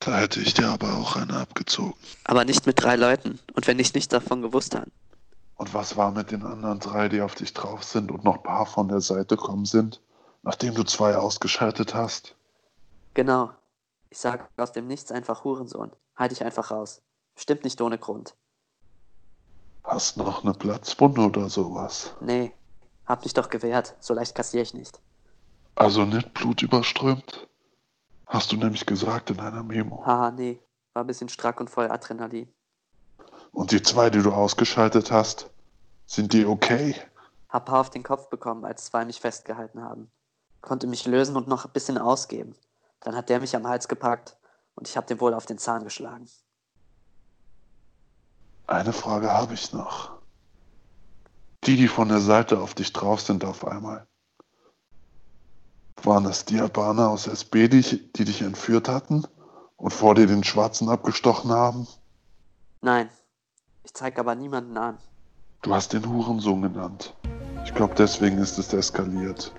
Da 0.04 0.18
hätte 0.18 0.40
ich 0.40 0.54
dir 0.54 0.68
aber 0.68 0.94
auch 0.94 1.16
eine 1.16 1.36
abgezogen. 1.36 1.94
Aber 2.24 2.44
nicht 2.44 2.66
mit 2.66 2.82
drei 2.82 2.96
Leuten. 2.96 3.38
Und 3.54 3.66
wenn 3.66 3.78
ich 3.78 3.94
nichts 3.94 4.08
davon 4.08 4.42
gewusst 4.42 4.74
habe. 4.74 4.90
Und 5.56 5.74
was 5.74 5.96
war 5.96 6.10
mit 6.10 6.32
den 6.32 6.44
anderen 6.44 6.80
drei, 6.80 7.08
die 7.08 7.20
auf 7.20 7.36
dich 7.36 7.54
drauf 7.54 7.84
sind 7.84 8.10
und 8.10 8.24
noch 8.24 8.36
ein 8.38 8.42
paar 8.42 8.66
von 8.66 8.88
der 8.88 9.00
Seite 9.00 9.36
kommen 9.36 9.64
sind, 9.64 10.00
nachdem 10.42 10.74
du 10.74 10.82
zwei 10.82 11.14
ausgeschaltet 11.16 11.94
hast? 11.94 12.34
Genau. 13.14 13.50
Ich 14.10 14.18
sage 14.18 14.46
aus 14.56 14.72
dem 14.72 14.88
Nichts 14.88 15.12
einfach 15.12 15.44
Hurensohn. 15.44 15.92
Halt 16.16 16.32
dich 16.32 16.44
einfach 16.44 16.70
raus. 16.70 17.00
Stimmt 17.36 17.64
nicht 17.64 17.80
ohne 17.80 17.98
Grund. 17.98 18.34
Hast 19.84 20.16
noch 20.16 20.42
eine 20.42 20.52
Platzwunde 20.52 21.22
oder 21.22 21.48
sowas? 21.48 22.12
Nee, 22.20 22.52
hab 23.06 23.22
dich 23.22 23.34
doch 23.34 23.48
gewehrt. 23.48 23.94
So 24.00 24.14
leicht 24.14 24.34
kassiere 24.34 24.62
ich 24.62 24.74
nicht. 24.74 25.00
Also 25.74 26.04
nicht 26.04 26.34
blutüberströmt? 26.34 27.48
Hast 28.32 28.50
du 28.50 28.56
nämlich 28.56 28.86
gesagt 28.86 29.28
in 29.28 29.40
einer 29.40 29.62
Memo. 29.62 30.06
Haha, 30.06 30.30
nee. 30.30 30.58
War 30.94 31.04
ein 31.04 31.06
bisschen 31.06 31.28
strack 31.28 31.60
und 31.60 31.68
voll 31.68 31.90
Adrenalin. 31.90 32.50
Und 33.50 33.72
die 33.72 33.82
zwei, 33.82 34.08
die 34.08 34.22
du 34.22 34.32
ausgeschaltet 34.32 35.12
hast, 35.12 35.50
sind 36.06 36.32
die 36.32 36.46
okay? 36.46 36.96
Hab 37.50 37.66
paar 37.66 37.80
auf 37.80 37.90
den 37.90 38.02
Kopf 38.02 38.30
bekommen, 38.30 38.64
als 38.64 38.86
zwei 38.86 39.04
mich 39.04 39.20
festgehalten 39.20 39.82
haben. 39.82 40.10
Konnte 40.62 40.86
mich 40.86 41.04
lösen 41.04 41.36
und 41.36 41.46
noch 41.46 41.66
ein 41.66 41.72
bisschen 41.72 41.98
ausgeben. 41.98 42.54
Dann 43.00 43.14
hat 43.14 43.28
der 43.28 43.38
mich 43.38 43.54
am 43.54 43.68
Hals 43.68 43.86
gepackt 43.86 44.38
und 44.76 44.88
ich 44.88 44.96
hab 44.96 45.06
dem 45.06 45.20
wohl 45.20 45.34
auf 45.34 45.44
den 45.44 45.58
Zahn 45.58 45.84
geschlagen. 45.84 46.26
Eine 48.66 48.94
Frage 48.94 49.30
habe 49.30 49.52
ich 49.52 49.74
noch. 49.74 50.12
Die, 51.64 51.76
die 51.76 51.88
von 51.88 52.08
der 52.08 52.20
Seite 52.20 52.60
auf 52.60 52.72
dich 52.72 52.94
drauf 52.94 53.20
sind 53.20 53.44
auf 53.44 53.66
einmal. 53.66 54.06
Waren 56.02 56.24
das 56.24 56.44
die 56.44 56.60
Albaner 56.60 57.08
aus 57.10 57.26
SB, 57.26 57.68
die, 57.68 57.78
ich- 57.80 58.12
die 58.12 58.24
dich 58.24 58.42
entführt 58.42 58.88
hatten? 58.88 59.26
Und 59.76 59.92
vor 59.92 60.14
dir 60.14 60.26
den 60.26 60.44
Schwarzen 60.44 60.88
abgestochen 60.88 61.50
haben? 61.50 61.86
Nein. 62.82 63.08
Ich 63.84 63.92
zeige 63.94 64.20
aber 64.20 64.34
niemanden 64.36 64.76
an. 64.76 64.98
Du 65.62 65.74
hast 65.74 65.92
den 65.92 66.08
Hurensohn 66.08 66.62
genannt. 66.62 67.14
Ich 67.64 67.74
glaube, 67.74 67.94
deswegen 67.96 68.38
ist 68.38 68.58
es 68.58 68.72
eskaliert. 68.72 69.52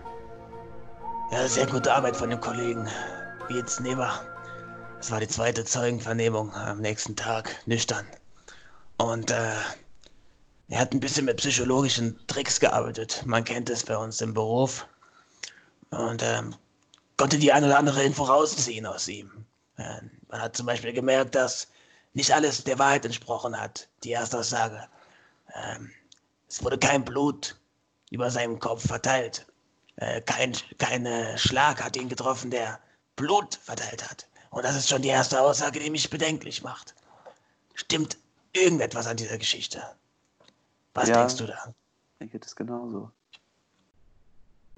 Ja, 1.31 1.47
sehr 1.47 1.67
gute 1.67 1.93
Arbeit 1.93 2.15
von 2.15 2.29
dem 2.29 2.39
Kollegen. 2.39 2.87
Wie 3.47 3.55
jetzt 3.55 3.81
Nehmer. 3.81 4.13
Es 4.99 5.11
war 5.11 5.19
die 5.19 5.27
zweite 5.27 5.65
Zeugenvernehmung 5.65 6.53
am 6.53 6.79
nächsten 6.79 7.15
Tag, 7.17 7.49
nüchtern. 7.65 8.05
Und 8.97 9.31
äh, 9.31 9.51
er 10.69 10.79
hat 10.79 10.93
ein 10.93 10.99
bisschen 11.01 11.25
mit 11.25 11.37
psychologischen 11.37 12.17
Tricks 12.27 12.59
gearbeitet. 12.61 13.23
Man 13.25 13.43
kennt 13.43 13.69
es 13.69 13.83
bei 13.83 13.97
uns 13.97 14.21
im 14.21 14.33
Beruf. 14.33 14.87
Und 15.93 16.23
ähm, 16.23 16.55
konnte 17.17 17.37
die 17.37 17.51
ein 17.51 17.63
oder 17.63 17.77
andere 17.77 18.03
Info 18.03 18.23
rausziehen 18.23 18.85
aus 18.85 19.07
ihm. 19.07 19.45
Äh, 19.77 20.01
man 20.27 20.41
hat 20.41 20.57
zum 20.57 20.65
Beispiel 20.65 20.93
gemerkt, 20.93 21.35
dass 21.35 21.67
nicht 22.13 22.33
alles 22.33 22.63
der 22.63 22.79
Wahrheit 22.79 23.05
entsprochen 23.05 23.59
hat, 23.59 23.87
die 24.03 24.13
Erstaussage. 24.13 24.87
Ähm, 25.53 25.91
es 26.47 26.63
wurde 26.63 26.77
kein 26.77 27.05
Blut 27.05 27.55
über 28.09 28.29
seinem 28.29 28.59
Kopf 28.59 28.87
verteilt. 28.87 29.45
Äh, 29.97 30.21
kein 30.21 30.53
kein 30.77 31.05
äh, 31.05 31.37
Schlag 31.37 31.83
hat 31.83 31.95
ihn 31.95 32.09
getroffen, 32.09 32.49
der 32.49 32.79
Blut 33.15 33.55
verteilt 33.55 34.09
hat. 34.09 34.27
Und 34.49 34.63
das 34.63 34.75
ist 34.75 34.89
schon 34.89 35.01
die 35.01 35.09
erste 35.09 35.39
Aussage, 35.41 35.79
die 35.79 35.89
mich 35.89 36.09
bedenklich 36.09 36.63
macht. 36.63 36.95
Stimmt 37.75 38.17
irgendetwas 38.53 39.07
an 39.07 39.17
dieser 39.17 39.37
Geschichte? 39.37 39.83
Was 40.93 41.09
Ja. 41.09 41.17
denkst 41.17 41.37
du 41.37 41.47
da? 41.47 41.73
Mir 42.19 42.27
geht 42.27 42.45
es 42.45 42.55
genauso. 42.55 43.11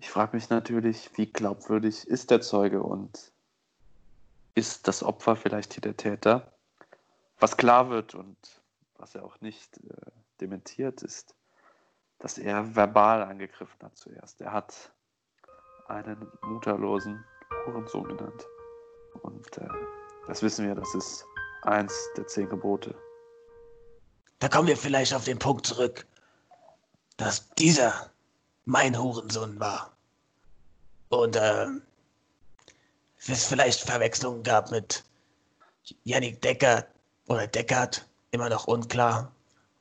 Ich 0.06 0.12
frage 0.12 0.36
mich 0.36 0.52
natürlich, 0.52 1.10
wie 1.18 1.26
glaubwürdig 1.26 2.08
ist 2.08 2.30
der 2.30 2.40
Zeuge 2.40 2.84
und 2.84 3.32
ist 4.54 4.88
das 4.88 5.02
Opfer 5.02 5.36
vielleicht 5.36 5.74
hier 5.74 5.82
der 5.82 5.98
Täter? 5.98 6.54
Was 7.40 7.58
klar 7.58 7.90
wird 7.90 8.14
und 8.14 8.38
was 8.98 9.16
er 9.16 9.26
auch 9.26 9.42
nicht 9.42 9.78
äh, 9.78 10.12
dementiert, 10.40 11.02
ist, 11.02 11.34
dass 12.20 12.38
er 12.38 12.76
verbal 12.76 13.24
angegriffen 13.24 13.80
hat 13.82 13.98
zuerst. 13.98 14.42
Er 14.42 14.54
hat 14.54 14.94
einen 15.88 16.32
mutterlosen 16.44 17.26
Hurensohn 17.66 18.08
genannt. 18.08 18.46
Und 19.24 19.58
äh, 19.58 19.68
das 20.28 20.44
wissen 20.44 20.68
wir, 20.68 20.76
das 20.76 20.94
ist 20.94 21.26
eins 21.64 21.92
der 22.16 22.28
zehn 22.28 22.48
Gebote. 22.48 22.94
Da 24.38 24.50
kommen 24.50 24.68
wir 24.68 24.78
vielleicht 24.78 25.16
auf 25.16 25.26
den 25.26 25.40
Punkt 25.40 25.66
zurück, 25.66 26.06
dass 27.18 27.50
dieser 27.56 28.12
mein 28.66 28.96
Hurensohn 28.96 29.60
war. 29.60 29.95
Und 31.10 31.36
äh, 31.36 31.68
es 33.28 33.46
vielleicht 33.46 33.82
Verwechslungen 33.82 34.44
gab 34.44 34.72
mit 34.72 35.04
Yannick 36.04 36.42
Decker 36.42 36.88
oder 37.28 37.48
Deckert, 37.48 38.08
immer 38.32 38.50
noch 38.50 38.68
unklar, 38.68 39.32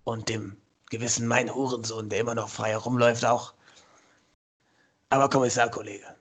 und 0.05 0.29
dem 0.29 0.57
gewissen 0.91 1.27
mein 1.27 1.53
Hurensohn, 1.53 2.09
der 2.09 2.21
immer 2.21 2.35
noch 2.35 2.49
frei 2.49 2.71
herumläuft 2.71 3.25
auch. 3.25 3.55
Aber 5.11 5.29
Kommissarkollege, 5.29 6.15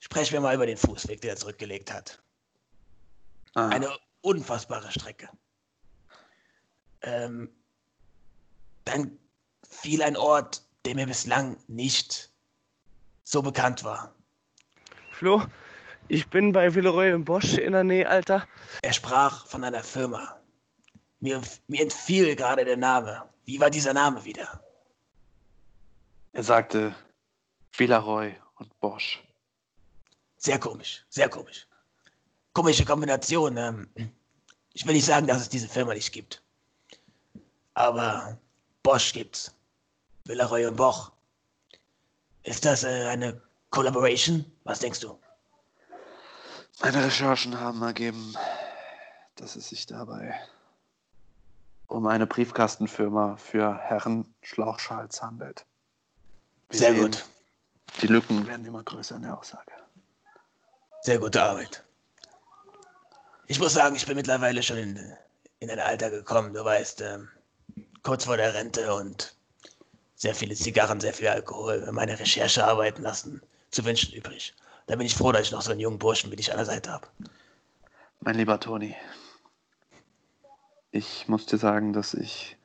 sprechen 0.00 0.32
wir 0.32 0.40
mal 0.40 0.54
über 0.54 0.66
den 0.66 0.76
Fußweg, 0.76 1.20
den 1.20 1.30
er 1.30 1.36
zurückgelegt 1.36 1.92
hat. 1.92 2.22
Ah, 3.54 3.68
Eine 3.68 3.96
unfassbare 4.22 4.90
Strecke. 4.90 5.28
Ähm, 7.02 7.54
dann 8.84 9.18
fiel 9.68 10.02
ein 10.02 10.16
Ort, 10.16 10.62
der 10.84 10.94
mir 10.94 11.06
bislang 11.06 11.56
nicht 11.68 12.30
so 13.24 13.42
bekannt 13.42 13.82
war. 13.84 14.14
Flo, 15.12 15.42
ich 16.08 16.28
bin 16.28 16.52
bei 16.52 16.74
Villeroy 16.74 17.12
und 17.12 17.24
Bosch 17.24 17.54
in 17.54 17.72
der 17.72 17.84
Nähe, 17.84 18.08
Alter. 18.08 18.46
Er 18.82 18.92
sprach 18.92 19.46
von 19.46 19.64
einer 19.64 19.82
Firma. 19.82 20.38
Mir, 21.20 21.40
mir 21.66 21.82
entfiel 21.82 22.36
gerade 22.36 22.64
der 22.64 22.76
Name. 22.76 23.24
Wie 23.46 23.58
war 23.60 23.70
dieser 23.70 23.94
Name 23.94 24.24
wieder? 24.24 24.60
er 26.34 26.42
sagte 26.42 26.94
Villaroy 27.72 28.34
und 28.56 28.78
Bosch. 28.80 29.22
Sehr 30.36 30.58
komisch, 30.58 31.04
sehr 31.08 31.28
komisch. 31.28 31.66
Komische 32.52 32.84
Kombination. 32.84 33.56
Ähm, 33.56 33.88
ich 34.72 34.84
will 34.84 34.94
nicht 34.94 35.06
sagen, 35.06 35.26
dass 35.26 35.42
es 35.42 35.48
diese 35.48 35.68
Firma 35.68 35.94
nicht 35.94 36.12
gibt. 36.12 36.42
Aber 37.74 38.36
Bosch 38.82 39.12
gibt's. 39.12 39.54
Villaroy 40.24 40.66
und 40.66 40.76
Boch. 40.76 41.12
Ist 42.44 42.64
das 42.64 42.84
äh, 42.84 43.06
eine 43.06 43.40
Collaboration? 43.70 44.44
Was 44.64 44.78
denkst 44.78 45.00
du? 45.00 45.18
Meine 46.80 47.04
Recherchen 47.04 47.58
haben 47.58 47.82
ergeben, 47.82 48.34
dass 49.36 49.56
es 49.56 49.68
sich 49.68 49.86
dabei 49.86 50.34
um 51.86 52.06
eine 52.06 52.26
Briefkastenfirma 52.26 53.36
für 53.36 53.76
Herren 53.76 54.34
Schlauchschals 54.42 55.22
handelt. 55.22 55.64
Wir 56.68 56.78
Sehr 56.78 56.92
sehen, 56.92 57.02
gut. 57.02 57.24
Die 58.02 58.06
Lücken 58.06 58.46
werden 58.46 58.66
immer 58.66 58.82
größer 58.82 59.16
in 59.16 59.22
der 59.22 59.38
Aussage. 59.38 59.72
Sehr 61.02 61.18
gute 61.18 61.42
Arbeit. 61.42 61.84
Ich 63.46 63.60
muss 63.60 63.74
sagen, 63.74 63.94
ich 63.94 64.06
bin 64.06 64.16
mittlerweile 64.16 64.62
schon 64.62 64.78
in, 64.78 65.16
in 65.60 65.70
ein 65.70 65.78
Alter 65.78 66.10
gekommen. 66.10 66.54
Du 66.54 66.64
weißt, 66.64 67.02
ähm, 67.02 67.28
kurz 68.02 68.24
vor 68.24 68.36
der 68.36 68.54
Rente 68.54 68.92
und 68.94 69.33
sehr 70.14 70.34
viele 70.34 70.54
Zigarren, 70.54 71.00
sehr 71.00 71.14
viel 71.14 71.28
Alkohol, 71.28 71.90
meine 71.92 72.18
Recherchearbeiten 72.18 73.02
lassen 73.02 73.42
zu 73.70 73.84
wünschen 73.84 74.14
übrig. 74.14 74.54
Da 74.86 74.96
bin 74.96 75.06
ich 75.06 75.14
froh, 75.14 75.32
dass 75.32 75.42
ich 75.42 75.52
noch 75.52 75.62
so 75.62 75.70
einen 75.70 75.80
jungen 75.80 75.98
Burschen 75.98 76.30
wie 76.30 76.36
dich 76.36 76.50
an 76.50 76.58
der 76.58 76.66
Seite 76.66 76.92
habe. 76.92 77.08
Mein 78.20 78.36
lieber 78.36 78.60
Toni, 78.60 78.94
ich 80.92 81.26
muss 81.28 81.46
dir 81.46 81.58
sagen, 81.58 81.92
dass 81.92 82.14
ich 82.14 82.56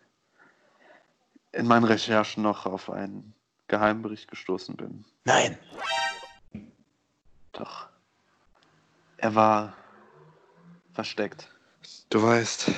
in 1.52 1.66
meinen 1.66 1.86
Recherchen 1.86 2.44
noch 2.44 2.66
auf 2.66 2.90
einen 2.90 3.34
Geheimbericht 3.68 4.30
gestoßen 4.30 4.76
bin. 4.76 5.06
Nein, 5.26 5.58
Doch. 7.60 7.90
Er 9.18 9.36
war 9.36 9.74
versteckt. 10.94 11.50
Du 12.10 12.24
weißt, 12.24 12.72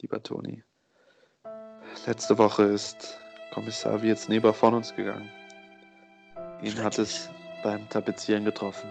lieber 0.00 0.22
Toni, 0.22 0.62
letzte 2.06 2.38
Woche 2.38 2.62
ist 2.62 3.18
Kommissar 3.54 4.02
Wietz-Neber 4.02 4.52
von 4.52 4.74
uns 4.74 4.92
gegangen. 4.96 5.30
Ihn 6.60 6.82
hat 6.82 6.98
es 6.98 7.30
beim 7.62 7.88
Tapezieren 7.88 8.44
getroffen. 8.44 8.90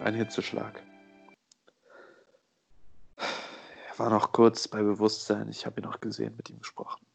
Ein 0.00 0.14
Hitzeschlag. 0.14 0.82
Er 3.16 3.98
war 3.98 4.10
noch 4.10 4.32
kurz 4.32 4.68
bei 4.68 4.82
Bewusstsein. 4.82 5.48
Ich 5.48 5.64
habe 5.64 5.80
ihn 5.80 5.84
noch 5.84 5.98
gesehen, 5.98 6.36
mit 6.36 6.50
ihm 6.50 6.58
gesprochen. 6.58 7.06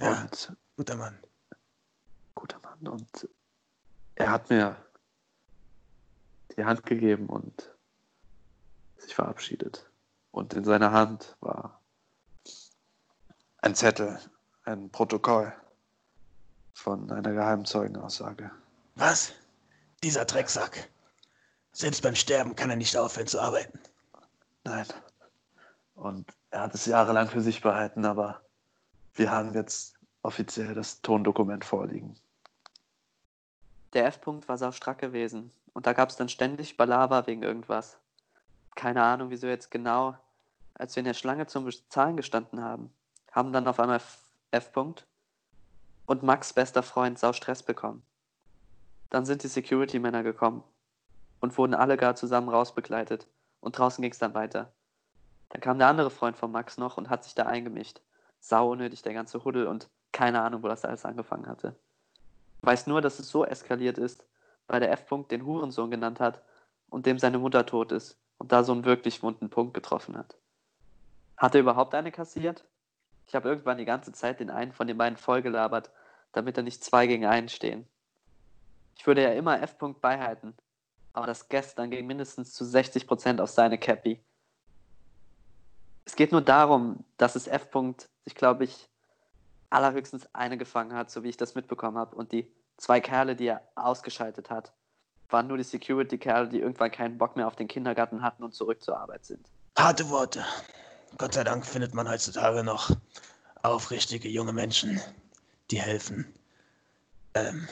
Ja. 0.00 0.22
Und 0.22 0.56
guter 0.78 0.96
Mann. 0.96 1.18
guter 2.34 2.58
Mann. 2.60 2.88
Und 2.88 3.28
er 4.14 4.30
hat 4.30 4.48
mir 4.48 4.76
die 6.56 6.64
Hand 6.64 6.86
gegeben 6.86 7.26
und 7.26 7.70
sich 8.96 9.14
verabschiedet. 9.14 9.90
Und 10.30 10.54
in 10.54 10.64
seiner 10.64 10.92
Hand 10.92 11.36
war 11.40 11.82
ein 13.58 13.74
Zettel, 13.74 14.18
ein 14.64 14.90
Protokoll 14.90 15.52
von 16.72 17.10
einer 17.10 17.32
Geheimzeugenaussage. 17.32 18.50
Was? 18.96 19.32
Dieser 20.02 20.24
Drecksack. 20.24 20.88
Selbst 21.72 22.02
beim 22.02 22.14
Sterben 22.14 22.56
kann 22.56 22.70
er 22.70 22.76
nicht 22.76 22.96
aufhören 22.96 23.26
zu 23.26 23.40
arbeiten. 23.40 23.78
Nein. 24.64 24.86
Und 25.94 26.26
er 26.50 26.62
hat 26.62 26.74
es 26.74 26.86
jahrelang 26.86 27.28
für 27.28 27.40
sich 27.40 27.60
behalten, 27.60 28.04
aber 28.04 28.40
wir 29.14 29.30
haben 29.30 29.54
jetzt 29.54 29.94
offiziell 30.22 30.74
das 30.74 31.00
Tondokument 31.02 31.64
vorliegen. 31.64 32.16
Der 33.92 34.06
F-Punkt 34.06 34.48
war 34.48 34.58
saustrack 34.58 34.98
gewesen. 34.98 35.52
Und 35.72 35.86
da 35.86 35.92
gab 35.92 36.08
es 36.08 36.16
dann 36.16 36.28
ständig 36.28 36.76
Balaber 36.76 37.26
wegen 37.26 37.42
irgendwas. 37.42 37.98
Keine 38.74 39.02
Ahnung, 39.02 39.30
wieso 39.30 39.46
jetzt 39.46 39.70
genau, 39.70 40.16
als 40.74 40.96
wir 40.96 41.00
in 41.00 41.06
der 41.06 41.14
Schlange 41.14 41.46
zum 41.46 41.64
Bezahlen 41.64 42.16
gestanden 42.16 42.62
haben, 42.62 42.92
haben 43.30 43.52
dann 43.52 43.68
auf 43.68 43.78
einmal 43.78 44.00
F- 44.54 44.66
F-Punkt 44.68 45.06
und 46.06 46.22
Max 46.22 46.52
bester 46.52 46.82
Freund 46.82 47.18
sau 47.18 47.32
Stress 47.32 47.62
bekommen. 47.62 48.04
Dann 49.10 49.24
sind 49.24 49.42
die 49.42 49.48
Security-Männer 49.48 50.22
gekommen 50.22 50.62
und 51.40 51.56
wurden 51.58 51.74
alle 51.74 51.96
gar 51.96 52.14
zusammen 52.14 52.48
rausbegleitet. 52.48 53.26
Und 53.60 53.78
draußen 53.78 54.02
ging 54.02 54.12
es 54.12 54.18
dann 54.18 54.34
weiter. 54.34 54.72
Dann 55.48 55.60
kam 55.60 55.78
der 55.78 55.88
andere 55.88 56.10
Freund 56.10 56.36
von 56.36 56.52
Max 56.52 56.78
noch 56.78 56.96
und 56.96 57.10
hat 57.10 57.24
sich 57.24 57.34
da 57.34 57.46
eingemischt. 57.46 58.00
Sau 58.40 58.70
unnötig, 58.70 59.02
der 59.02 59.14
ganze 59.14 59.44
Huddel 59.44 59.66
und 59.66 59.88
keine 60.12 60.42
Ahnung, 60.42 60.62
wo 60.62 60.68
das 60.68 60.84
alles 60.84 61.04
angefangen 61.04 61.46
hatte. 61.46 61.74
Weiß 62.62 62.86
nur, 62.86 63.00
dass 63.00 63.18
es 63.18 63.28
so 63.28 63.44
eskaliert 63.44 63.98
ist, 63.98 64.26
weil 64.66 64.80
der 64.80 64.92
F-Punkt 64.92 65.30
den 65.30 65.44
Hurensohn 65.44 65.90
genannt 65.90 66.20
hat 66.20 66.42
und 66.90 67.06
dem 67.06 67.18
seine 67.18 67.38
Mutter 67.38 67.66
tot 67.66 67.92
ist 67.92 68.18
und 68.38 68.52
da 68.52 68.62
so 68.64 68.72
einen 68.72 68.84
wirklich 68.84 69.22
wunden 69.22 69.50
Punkt 69.50 69.74
getroffen 69.74 70.16
hat. 70.16 70.36
Hat 71.36 71.54
er 71.54 71.60
überhaupt 71.62 71.94
eine 71.94 72.12
kassiert? 72.12 72.64
Ich 73.26 73.34
habe 73.34 73.48
irgendwann 73.48 73.78
die 73.78 73.84
ganze 73.84 74.12
Zeit 74.12 74.40
den 74.40 74.50
einen 74.50 74.72
von 74.72 74.86
den 74.86 74.98
beiden 74.98 75.16
vollgelabert, 75.16 75.90
damit 76.32 76.56
er 76.56 76.62
nicht 76.62 76.84
zwei 76.84 77.06
gegen 77.06 77.26
einen 77.26 77.48
stehen. 77.48 77.88
Ich 78.96 79.06
würde 79.06 79.22
ja 79.22 79.32
immer 79.32 79.60
F-Punkt 79.62 80.00
beihalten, 80.00 80.54
aber 81.12 81.26
das 81.26 81.48
gestern 81.48 81.90
ging 81.90 82.06
mindestens 82.06 82.52
zu 82.52 82.64
60% 82.64 83.40
auf 83.40 83.50
seine 83.50 83.78
Cappy. 83.78 84.22
Es 86.04 86.16
geht 86.16 86.32
nur 86.32 86.42
darum, 86.42 87.04
dass 87.16 87.34
es 87.34 87.46
F. 87.46 87.68
-Punkt 87.72 88.08
sich, 88.24 88.34
glaube 88.34 88.64
ich, 88.64 88.88
allerhöchstens 89.70 90.28
eine 90.34 90.56
gefangen 90.56 90.94
hat, 90.94 91.10
so 91.10 91.22
wie 91.22 91.30
ich 91.30 91.36
das 91.36 91.54
mitbekommen 91.54 91.98
habe. 91.98 92.14
Und 92.14 92.32
die 92.32 92.50
zwei 92.76 93.00
Kerle, 93.00 93.36
die 93.36 93.46
er 93.46 93.62
ausgeschaltet 93.74 94.50
hat, 94.50 94.72
waren 95.30 95.46
nur 95.46 95.56
die 95.56 95.64
Security-Kerle, 95.64 96.48
die 96.48 96.60
irgendwann 96.60 96.90
keinen 96.90 97.18
Bock 97.18 97.36
mehr 97.36 97.46
auf 97.46 97.56
den 97.56 97.68
Kindergarten 97.68 98.22
hatten 98.22 98.44
und 98.44 98.54
zurück 98.54 98.82
zur 98.82 98.98
Arbeit 98.98 99.24
sind. 99.24 99.46
Harte 99.76 100.08
Worte. 100.10 100.44
Gott 101.18 101.34
sei 101.34 101.44
Dank 101.44 101.64
findet 101.64 101.94
man 101.94 102.08
heutzutage 102.08 102.64
noch 102.64 102.90
aufrichtige 103.62 104.28
junge 104.28 104.52
Menschen, 104.52 105.00
die 105.70 105.80
helfen, 105.80 106.32
ähm, 107.34 107.68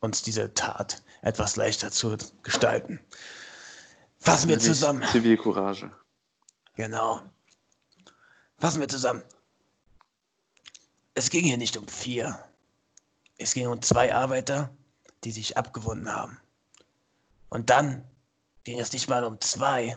uns 0.00 0.22
diese 0.22 0.54
Tat 0.54 1.02
etwas 1.22 1.56
leichter 1.56 1.90
zu 1.90 2.16
gestalten. 2.42 3.00
Fassen 4.18 4.48
wir 4.48 4.58
zusammen. 4.58 5.02
Zivilcourage. 5.10 5.90
Genau. 6.74 7.20
Fassen 8.58 8.80
wir 8.80 8.88
zusammen. 8.88 9.22
Es 11.14 11.30
ging 11.30 11.44
hier 11.44 11.58
nicht 11.58 11.76
um 11.76 11.88
vier. 11.88 12.38
Es 13.38 13.54
ging 13.54 13.66
um 13.66 13.82
zwei 13.82 14.14
Arbeiter, 14.14 14.70
die 15.24 15.32
sich 15.32 15.56
abgewunden 15.56 16.12
haben. 16.14 16.38
Und 17.48 17.70
dann 17.70 18.04
ging 18.64 18.78
es 18.78 18.92
nicht 18.92 19.08
mal 19.08 19.24
um 19.24 19.40
zwei, 19.40 19.96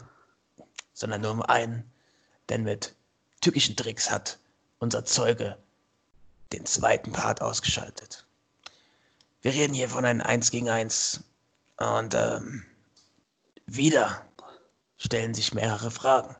sondern 0.93 1.21
nur 1.21 1.31
um 1.31 1.41
einen, 1.41 1.92
denn 2.49 2.63
mit 2.63 2.95
tückischen 3.41 3.75
Tricks 3.75 4.09
hat 4.09 4.39
unser 4.79 5.05
Zeuge 5.05 5.57
den 6.51 6.65
zweiten 6.65 7.11
Part 7.11 7.41
ausgeschaltet. 7.41 8.25
Wir 9.41 9.53
reden 9.53 9.73
hier 9.73 9.89
von 9.89 10.05
einem 10.05 10.21
1 10.21 10.51
gegen 10.51 10.69
1 10.69 11.21
und 11.77 12.13
ähm, 12.13 12.65
wieder 13.65 14.25
stellen 14.97 15.33
sich 15.33 15.53
mehrere 15.53 15.91
Fragen. 15.91 16.35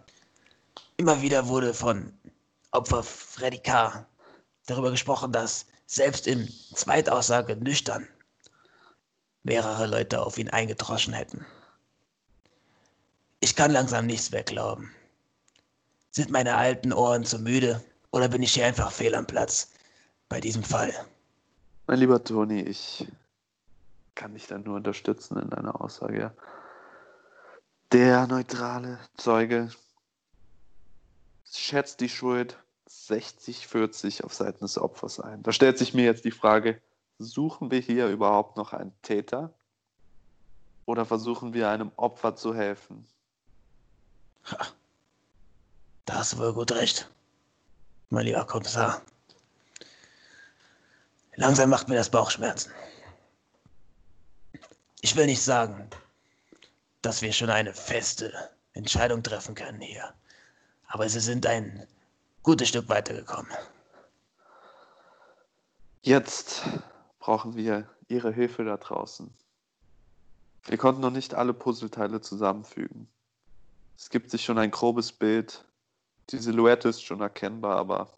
Immer 0.98 1.22
wieder 1.22 1.48
wurde 1.48 1.74
von 1.74 2.18
Opfer 2.72 3.04
Freddy 3.04 3.60
K. 3.60 4.06
darüber 4.66 4.92
gesprochen, 4.92 5.32
dass 5.32 5.66
selbst 5.86 6.28
in 6.28 6.48
Zweitaussage 6.74 7.56
nüchtern 7.56 8.08
mehrere 9.44 9.86
Leute 9.86 10.22
auf 10.22 10.38
ihn 10.38 10.50
eingedroschen 10.50 11.14
hätten. 11.14 11.46
Ich 13.42 13.56
kann 13.56 13.72
langsam 13.72 14.06
nichts 14.06 14.32
mehr 14.32 14.44
glauben. 14.44 14.96
Sind 16.16 16.30
meine 16.30 16.56
alten 16.56 16.94
Ohren 16.94 17.26
zu 17.26 17.40
müde 17.40 17.84
oder 18.12 18.30
bin 18.30 18.44
ich 18.44 18.54
hier 18.54 18.68
einfach 18.68 18.92
fehl 18.92 19.16
am 19.16 19.26
Platz 19.26 19.72
bei 20.30 20.40
diesem 20.40 20.64
Fall? 20.64 20.94
Mein 21.88 21.98
lieber 21.98 22.24
Toni, 22.24 22.62
ich 22.62 23.08
kann 24.14 24.36
dich 24.36 24.46
dann 24.46 24.62
nur 24.62 24.76
unterstützen 24.76 25.40
in 25.40 25.50
deiner 25.50 25.82
Aussage. 25.82 26.20
ja. 26.20 26.34
Der 27.92 28.28
neutrale 28.28 29.00
Zeuge 29.18 29.72
schätzt 31.52 32.00
die 32.00 32.10
Schuld 32.10 32.58
60-40 32.88 34.24
auf 34.24 34.36
Seiten 34.36 34.60
des 34.60 34.78
Opfers 34.78 35.20
ein. 35.20 35.42
Da 35.42 35.52
stellt 35.52 35.80
sich 35.80 35.96
mir 35.96 36.06
jetzt 36.06 36.26
die 36.26 36.32
Frage, 36.32 36.80
suchen 37.18 37.72
wir 37.72 37.80
hier 37.80 38.08
überhaupt 38.10 38.56
noch 38.56 38.74
einen 38.74 38.94
Täter? 39.02 39.52
Oder 40.86 41.06
versuchen 41.06 41.56
wir 41.56 41.70
einem 41.70 41.92
Opfer 41.96 42.36
zu 42.36 42.54
helfen? 42.54 43.08
Da 46.06 46.16
hast 46.16 46.34
du 46.34 46.38
wohl 46.40 46.54
gut 46.54 46.72
recht, 46.72 47.10
mein 48.10 48.26
lieber 48.26 48.46
Kommissar. 48.46 49.02
Langsam 51.36 51.70
macht 51.70 51.88
mir 51.88 51.96
das 51.96 52.10
Bauchschmerzen. 52.10 52.72
Ich 55.02 55.16
will 55.16 55.26
nicht 55.26 55.42
sagen, 55.42 55.90
dass 57.02 57.22
wir 57.22 57.34
schon 57.34 57.50
eine 57.50 57.74
feste 57.74 58.34
Entscheidung 58.74 59.24
treffen 59.24 59.56
können 59.56 59.82
hier. 59.82 60.14
Aber 60.88 61.08
sie 61.10 61.20
sind 61.20 61.46
ein 61.46 61.88
gutes 62.44 62.70
Stück 62.70 62.88
weitergekommen. 62.90 63.52
Jetzt 66.02 66.64
brauchen 67.20 67.56
wir 67.56 67.90
Ihre 68.10 68.32
Hilfe 68.32 68.66
da 68.66 68.78
draußen. 68.78 69.34
Wir 70.66 70.78
konnten 70.78 71.02
noch 71.02 71.12
nicht 71.12 71.34
alle 71.34 71.54
Puzzleteile 71.54 72.22
zusammenfügen. 72.22 73.08
Es 73.98 74.10
gibt 74.10 74.30
sich 74.30 74.44
schon 74.44 74.58
ein 74.58 74.72
grobes 74.72 75.12
Bild. 75.12 75.66
Die 76.30 76.38
Silhouette 76.38 76.90
ist 76.90 77.04
schon 77.04 77.22
erkennbar, 77.22 77.78
aber 77.78 78.10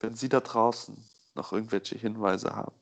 wenn 0.00 0.14
Sie 0.14 0.28
da 0.28 0.40
draußen 0.40 1.08
noch 1.34 1.52
irgendwelche 1.52 1.96
Hinweise 1.96 2.56
haben 2.56 2.74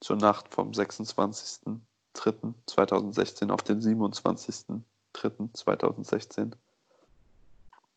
zur 0.00 0.16
Nacht 0.16 0.52
vom 0.52 0.72
26.03.2016 0.72 3.50
auf 3.50 3.62
den 3.62 3.80
27.03.2016, 3.80 6.52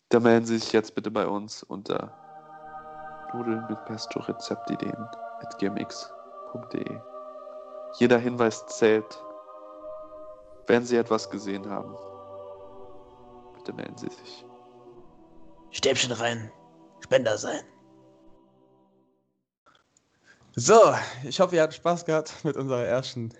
dann 0.10 0.24
melden 0.24 0.46
Sie 0.46 0.58
sich 0.58 0.72
jetzt 0.72 0.96
bitte 0.96 1.12
bei 1.12 1.28
uns 1.28 1.64
unter 1.64 2.14
nudeln 3.34 3.66
mit 3.70 3.84
pesto 3.86 4.22
Rezeptideen 4.22 5.06
at 5.42 5.60
gmx.de. 5.60 7.02
Jeder 8.00 8.18
Hinweis 8.18 8.66
zählt. 8.68 9.22
Wenn 10.68 10.86
Sie 10.86 10.96
etwas 10.98 11.30
gesehen 11.30 11.70
haben, 11.70 11.94
bitte 13.56 13.74
melden 13.74 13.98
Sie 13.98 14.10
sich. 14.10 14.46
Stäbchen 15.72 16.12
rein, 16.12 16.52
Spender 17.04 17.38
sein. 17.38 17.62
So, 20.56 20.80
ich 21.24 21.40
hoffe, 21.40 21.56
ihr 21.56 21.62
habt 21.62 21.74
Spaß 21.74 22.06
gehabt 22.06 22.34
mit 22.44 22.58
unserer 22.58 22.84
ersten 22.84 23.32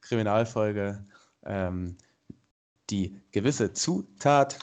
Kriminalfolge. 0.00 1.04
Ähm, 1.44 1.96
die 2.90 3.20
gewisse 3.32 3.72
Zutat. 3.72 4.58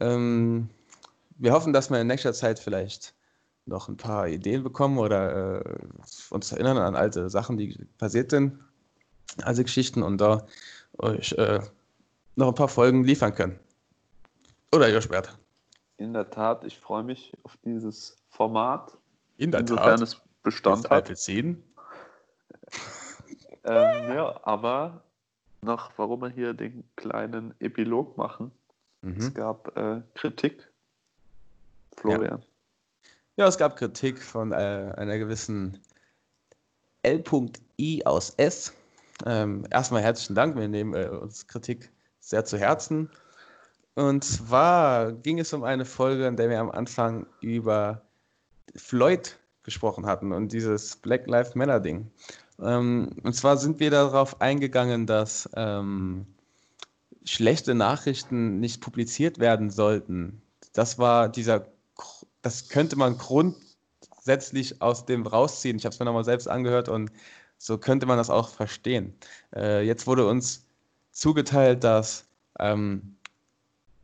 Ähm, 0.00 0.70
wir 1.38 1.52
hoffen, 1.52 1.72
dass 1.72 1.90
wir 1.90 2.00
in 2.00 2.06
nächster 2.06 2.32
Zeit 2.32 2.58
vielleicht 2.58 3.14
noch 3.66 3.88
ein 3.88 3.96
paar 3.96 4.28
Ideen 4.28 4.62
bekommen 4.62 4.98
oder 4.98 5.60
äh, 5.64 5.78
uns 6.30 6.52
erinnern 6.52 6.78
an 6.78 6.96
alte 6.96 7.30
Sachen, 7.30 7.56
die 7.56 7.86
passiert 7.98 8.30
sind, 8.30 8.58
alte 9.42 9.62
Geschichten 9.62 10.02
und 10.02 10.18
da 10.18 10.46
euch 10.98 11.32
äh, 11.32 11.60
noch 12.36 12.48
ein 12.48 12.54
paar 12.54 12.68
Folgen 12.68 13.04
liefern 13.04 13.34
können. 13.34 13.58
Oder 14.72 14.88
ihr 14.88 15.00
sperrt. 15.00 15.36
In 16.00 16.14
der 16.14 16.30
Tat, 16.30 16.64
ich 16.64 16.78
freue 16.78 17.02
mich 17.02 17.32
auf 17.42 17.58
dieses 17.62 18.16
Format, 18.30 18.96
In 19.36 19.50
der 19.50 19.60
insofern 19.60 19.98
Tat. 19.98 20.00
es 20.00 20.18
Bestand 20.42 20.84
hat. 20.84 20.92
alte 20.92 21.14
Szenen. 21.14 21.62
Ähm, 23.62 24.08
ja, 24.08 24.40
aber 24.44 25.04
noch, 25.60 25.90
warum 25.98 26.22
wir 26.22 26.30
hier 26.30 26.54
den 26.54 26.82
kleinen 26.96 27.54
Epilog 27.60 28.16
machen. 28.16 28.50
Es 29.02 29.28
Mhm. 29.28 29.34
gab 29.34 29.76
äh, 29.76 30.00
Kritik. 30.14 30.66
Florian. 31.98 32.42
Ja, 33.36 33.46
es 33.46 33.58
gab 33.58 33.76
Kritik 33.76 34.22
von 34.22 34.52
äh, 34.52 34.94
einer 34.96 35.18
gewissen 35.18 35.78
L.I 37.02 38.06
aus 38.06 38.30
S. 38.38 38.72
Ähm, 39.26 39.66
erstmal 39.70 40.00
herzlichen 40.00 40.34
Dank, 40.34 40.56
wir 40.56 40.66
nehmen 40.66 40.94
äh, 40.94 41.08
uns 41.08 41.46
Kritik 41.46 41.92
sehr 42.20 42.46
zu 42.46 42.56
Herzen. 42.56 43.10
Und 44.00 44.24
zwar 44.24 45.12
ging 45.12 45.38
es 45.38 45.52
um 45.52 45.62
eine 45.62 45.84
Folge, 45.84 46.26
in 46.26 46.36
der 46.36 46.48
wir 46.48 46.58
am 46.58 46.70
Anfang 46.70 47.26
über 47.42 48.00
Floyd 48.74 49.38
gesprochen 49.62 50.06
hatten 50.06 50.32
und 50.32 50.52
dieses 50.52 50.96
Black 50.96 51.26
Lives 51.26 51.54
Matter 51.54 51.80
Ding. 51.80 52.10
Ähm, 52.62 53.10
und 53.22 53.34
zwar 53.34 53.58
sind 53.58 53.78
wir 53.78 53.90
darauf 53.90 54.40
eingegangen, 54.40 55.06
dass 55.06 55.50
ähm, 55.54 56.24
schlechte 57.26 57.74
Nachrichten 57.74 58.58
nicht 58.58 58.80
publiziert 58.80 59.38
werden 59.38 59.68
sollten. 59.68 60.40
Das 60.72 60.98
war 60.98 61.28
dieser, 61.28 61.66
das 62.40 62.70
könnte 62.70 62.96
man 62.96 63.18
grundsätzlich 63.18 64.80
aus 64.80 65.04
dem 65.04 65.26
rausziehen. 65.26 65.76
Ich 65.76 65.84
habe 65.84 65.92
es 65.92 65.98
mir 65.98 66.06
nochmal 66.06 66.24
selbst 66.24 66.48
angehört 66.48 66.88
und 66.88 67.12
so 67.58 67.76
könnte 67.76 68.06
man 68.06 68.16
das 68.16 68.30
auch 68.30 68.48
verstehen. 68.48 69.14
Äh, 69.54 69.84
jetzt 69.84 70.06
wurde 70.06 70.26
uns 70.26 70.64
zugeteilt, 71.10 71.84
dass, 71.84 72.26
ähm, 72.58 73.18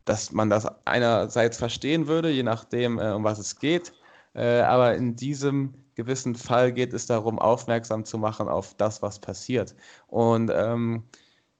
dass 0.07 0.31
man 0.31 0.49
das 0.49 0.65
einerseits 0.85 1.57
verstehen 1.57 2.07
würde, 2.07 2.29
je 2.29 2.43
nachdem, 2.43 2.99
äh, 2.99 3.11
um 3.11 3.23
was 3.23 3.39
es 3.39 3.59
geht. 3.59 3.93
Äh, 4.33 4.61
aber 4.61 4.95
in 4.95 5.15
diesem 5.15 5.73
gewissen 5.95 6.35
Fall 6.35 6.71
geht 6.71 6.93
es 6.93 7.07
darum, 7.07 7.39
aufmerksam 7.39 8.05
zu 8.05 8.17
machen 8.17 8.47
auf 8.47 8.75
das, 8.75 9.01
was 9.01 9.19
passiert. 9.19 9.75
Und 10.07 10.51
ähm, 10.53 11.03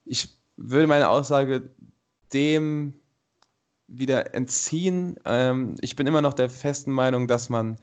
ich 0.06 0.30
will 0.56 0.88
meine 0.88 1.10
Aussage 1.10 1.70
dem 2.34 2.94
wieder 3.88 4.34
entziehen. 4.34 5.18
Ähm, 5.26 5.76
ich 5.82 5.96
bin 5.96 6.08
immer 6.08 6.22
noch 6.22 6.34
der 6.34 6.50
festen 6.50 6.92
Meinung, 6.92 7.28
dass 7.28 7.50
man 7.50 7.78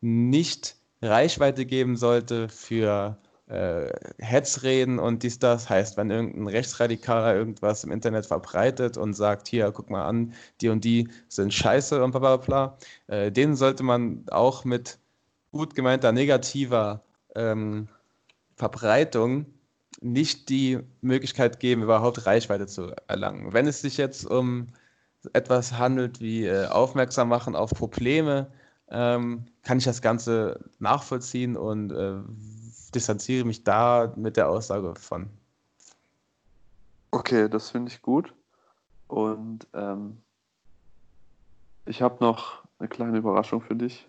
nicht 0.00 0.76
Reichweite 1.02 1.64
geben 1.64 1.96
sollte 1.96 2.48
für 2.48 3.16
äh, 3.50 3.92
Hetzreden 4.18 4.98
und 4.98 5.22
dies, 5.22 5.38
das. 5.38 5.68
Heißt, 5.68 5.96
wenn 5.96 6.10
irgendein 6.10 6.46
Rechtsradikaler 6.46 7.34
irgendwas 7.34 7.84
im 7.84 7.90
Internet 7.90 8.26
verbreitet 8.26 8.96
und 8.96 9.14
sagt, 9.14 9.48
hier, 9.48 9.72
guck 9.72 9.90
mal 9.90 10.06
an, 10.06 10.32
die 10.60 10.68
und 10.68 10.84
die 10.84 11.08
sind 11.28 11.52
scheiße 11.52 12.02
und 12.02 12.12
bla 12.12 12.20
bla 12.20 12.36
bla, 12.36 12.78
äh, 13.08 13.32
denen 13.32 13.56
sollte 13.56 13.82
man 13.82 14.24
auch 14.30 14.64
mit 14.64 14.98
gut 15.52 15.74
gemeinter 15.74 16.12
negativer 16.12 17.02
ähm, 17.34 17.88
Verbreitung 18.56 19.46
nicht 20.00 20.48
die 20.48 20.78
Möglichkeit 21.00 21.60
geben, 21.60 21.82
überhaupt 21.82 22.26
Reichweite 22.26 22.66
zu 22.66 22.92
erlangen. 23.08 23.52
Wenn 23.52 23.66
es 23.66 23.80
sich 23.80 23.96
jetzt 23.96 24.24
um 24.24 24.68
etwas 25.32 25.76
handelt 25.76 26.20
wie 26.20 26.46
äh, 26.46 26.66
aufmerksam 26.66 27.28
machen 27.28 27.56
auf 27.56 27.70
Probleme, 27.70 28.50
ähm, 28.90 29.46
kann 29.62 29.78
ich 29.78 29.84
das 29.84 30.02
Ganze 30.02 30.60
nachvollziehen 30.78 31.56
und 31.56 31.92
äh, 31.92 32.14
distanziere 32.94 33.44
mich 33.44 33.64
da 33.64 34.12
mit 34.16 34.36
der 34.36 34.48
Aussage 34.48 34.94
von. 34.96 35.30
Okay, 37.10 37.48
das 37.48 37.70
finde 37.70 37.90
ich 37.90 38.02
gut. 38.02 38.34
Und 39.08 39.66
ähm, 39.74 40.22
ich 41.86 42.02
habe 42.02 42.22
noch 42.24 42.62
eine 42.78 42.88
kleine 42.88 43.18
Überraschung 43.18 43.60
für 43.60 43.74
dich. 43.74 44.08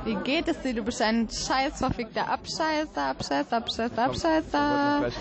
Wie 0.07 0.15
geht 0.15 0.47
es 0.47 0.61
dir? 0.61 0.73
Du 0.73 0.83
bist 0.83 1.01
ein 1.01 1.27
scheiß 1.29 1.79
verfickter 1.79 2.29
Abscheißer, 2.29 3.07
Abscheißer, 3.09 3.57
Abscheißer, 3.57 4.05
Abscheißer. 4.05 5.11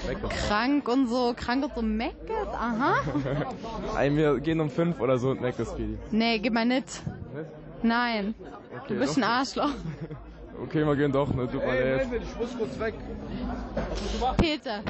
Krank 0.46 0.88
und 0.88 1.08
so, 1.08 1.34
krank 1.36 1.64
und 1.64 1.74
so 1.74 1.82
Meckes, 1.82 2.46
aha. 2.52 2.94
Ein, 3.96 4.16
wir 4.16 4.38
gehen 4.38 4.60
um 4.60 4.70
fünf 4.70 5.00
oder 5.00 5.18
so 5.18 5.30
und 5.30 5.42
ist 5.42 5.76
Pidi. 5.76 5.98
Nee, 6.12 6.38
geh 6.38 6.50
mal 6.50 6.64
nicht. 6.64 7.02
Nein, 7.82 8.36
du 8.86 8.94
bist 8.94 9.16
ein 9.16 9.24
Arschloch. 9.24 9.70
Okay, 10.62 10.86
wir 10.86 10.96
gehen 10.96 11.12
doch, 11.12 11.34
ne? 11.34 11.46
Tut 11.46 11.60
mir 11.66 11.96
leid. 11.96 12.08
ich 12.14 12.38
muss 12.38 12.56
kurz 12.56 12.80
weg. 12.80 12.94
Peter, 14.38 14.80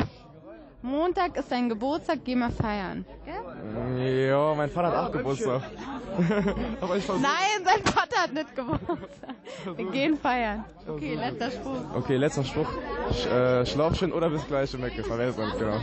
Montag 0.86 1.36
ist 1.36 1.50
dein 1.50 1.68
Geburtstag, 1.68 2.20
geh 2.24 2.34
mal 2.36 2.50
feiern. 2.50 3.04
Ja, 3.98 4.54
mein 4.54 4.70
Vater 4.70 4.88
hat 4.88 5.08
auch 5.08 5.12
Geburtstag. 5.12 5.62
Aber 6.80 6.96
ich 6.96 7.04
versuche. 7.04 7.22
Nein, 7.26 7.64
sein 7.64 7.84
Vater 7.92 8.22
hat 8.22 8.32
nicht 8.32 8.54
Geburtstag. 8.54 9.34
Wir 9.76 9.90
gehen 9.90 10.16
feiern. 10.16 10.64
Okay, 10.86 11.14
letzter 11.14 11.50
Spruch. 11.50 11.94
Okay, 11.94 12.16
letzter 12.16 12.44
Spruch. 12.44 12.70
Sch 13.12 13.26
äh, 13.26 13.66
Schlauchchen 13.66 14.12
oder 14.12 14.30
bis 14.30 14.46
gleich 14.46 14.72
im 14.74 14.84
es 14.84 14.96
nicht 14.96 15.58
genau. 15.58 15.80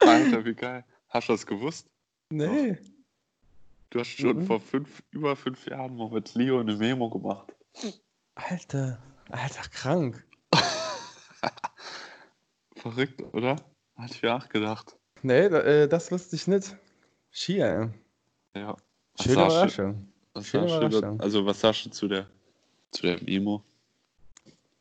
Alter, 0.00 0.44
wie 0.44 0.54
geil. 0.54 0.84
Hast 1.08 1.28
du 1.28 1.32
das 1.32 1.46
gewusst? 1.46 1.86
Nee. 2.30 2.78
Du 3.90 4.00
hast 4.00 4.08
schon 4.08 4.38
Mhm. 4.38 4.46
vor 4.46 4.60
fünf, 4.60 5.02
über 5.10 5.36
fünf 5.36 5.66
Jahren 5.66 5.96
mal 5.96 6.08
mit 6.08 6.34
Leo 6.34 6.60
eine 6.60 6.76
Memo 6.76 7.10
gemacht. 7.10 7.52
Alter. 8.36 8.98
Alter, 9.30 9.68
krank. 9.70 10.24
Verrückt, 12.80 13.22
oder? 13.32 13.56
Hatte 13.96 14.14
ich 14.14 14.22
nachgedacht. 14.22 14.96
Nee, 15.22 15.48
da, 15.48 15.60
äh, 15.60 15.88
das 15.88 16.10
wusste 16.10 16.36
ich 16.36 16.46
nicht. 16.46 16.76
Schier. 17.30 17.92
Ja. 18.54 18.76
Schöne 19.20 19.34
Überraschung. 19.34 20.08
Schöne 20.40 20.66
Überraschung. 20.66 21.20
also, 21.20 21.44
was 21.44 21.60
sagst 21.60 21.86
du 21.86 21.90
zu 21.90 22.08
der, 22.08 22.26
zu 22.92 23.02
der 23.02 23.22
Memo? 23.22 23.62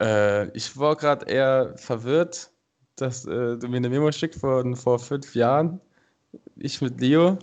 Äh, 0.02 0.50
ich 0.56 0.78
war 0.78 0.96
gerade 0.96 1.26
eher 1.26 1.78
verwirrt, 1.78 2.52
dass 2.96 3.26
äh, 3.26 3.58
du 3.58 3.68
mir 3.68 3.78
eine 3.78 3.90
Memo 3.90 4.12
schickst 4.12 4.40
von 4.40 4.76
vor 4.76 5.00
fünf 5.00 5.36
Jahren. 5.36 5.82
Ich 6.56 6.82
mit 6.82 7.02
Leo. 7.02 7.38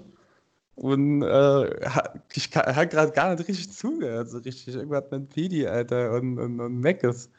Und 0.77 1.23
äh, 1.23 1.89
ich 2.35 2.55
habe 2.55 2.87
gerade 2.87 3.13
gar 3.13 3.35
nicht 3.35 3.49
richtig 3.49 3.73
zugehört, 3.73 4.31
so 4.31 4.39
richtig. 4.39 4.75
Irgendwas 4.75 5.11
mit 5.11 5.29
Pidi, 5.29 5.67
Alter, 5.67 6.13
und, 6.13 6.39
und, 6.39 6.61
und 6.61 6.81
Meckes. 6.81 7.31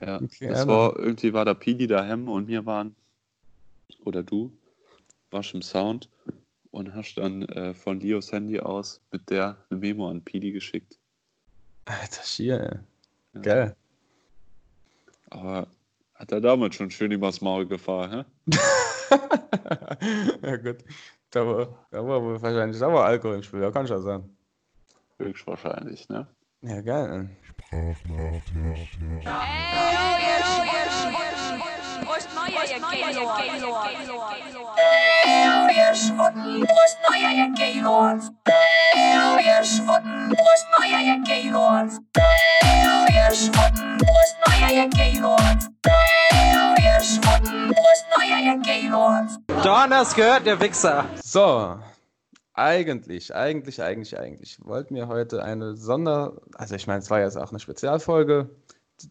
Ja, 0.00 0.20
Okay, 0.22 0.48
das 0.48 0.66
war, 0.66 0.96
irgendwie 0.98 1.32
war 1.32 1.44
da 1.44 1.54
Pidi 1.54 1.86
daheim 1.86 2.28
und 2.28 2.46
wir 2.46 2.64
waren, 2.66 2.94
oder 4.04 4.22
du, 4.22 4.52
warst 5.30 5.54
im 5.54 5.62
Sound 5.62 6.08
und 6.70 6.94
hast 6.94 7.16
dann 7.16 7.42
äh, 7.42 7.74
von 7.74 8.00
Leos 8.00 8.32
Handy 8.32 8.60
aus 8.60 9.00
mit 9.10 9.28
der 9.30 9.56
eine 9.70 9.80
Memo 9.80 10.08
an 10.08 10.22
Pidi 10.22 10.52
geschickt. 10.52 10.98
Alter, 11.86 12.22
schier, 12.22 12.60
ey. 12.60 12.78
Ja. 13.34 13.40
Geil. 13.40 13.76
Aber 15.30 15.66
hat 16.14 16.32
er 16.32 16.40
damals 16.40 16.74
schon 16.74 16.90
schön 16.90 17.12
übers 17.12 17.40
Maul 17.40 17.66
gefahren, 17.66 18.26
hä? 18.46 18.54
ja, 20.42 20.56
gut. 20.56 20.78
Da 21.30 21.46
war, 21.46 21.86
da 21.90 22.06
war 22.06 22.22
wohl 22.22 22.40
wahrscheinlich 22.40 22.78
da 22.78 22.92
war 22.92 23.04
Alkohol 23.04 23.36
im 23.36 23.42
Spiel, 23.42 23.60
ja, 23.60 23.70
kann 23.70 23.86
schon 23.86 24.02
sein. 24.02 24.36
Höchstwahrscheinlich, 25.18 26.08
ne? 26.08 26.26
Ja, 26.62 26.80
geil. 26.80 27.30
Donners 49.62 50.14
gehört 50.14 50.46
der 50.46 50.60
Wichser. 50.60 51.04
So, 51.22 51.78
eigentlich, 52.58 53.34
eigentlich, 53.34 53.82
eigentlich, 53.82 54.18
eigentlich 54.18 54.58
wollten 54.64 54.94
wir 54.94 55.08
heute 55.08 55.42
eine 55.42 55.76
Sonder... 55.76 56.40
Also 56.54 56.74
ich 56.74 56.86
meine, 56.86 57.00
es 57.00 57.10
war 57.10 57.20
jetzt 57.20 57.36
auch 57.36 57.50
eine 57.50 57.60
Spezialfolge. 57.60 58.50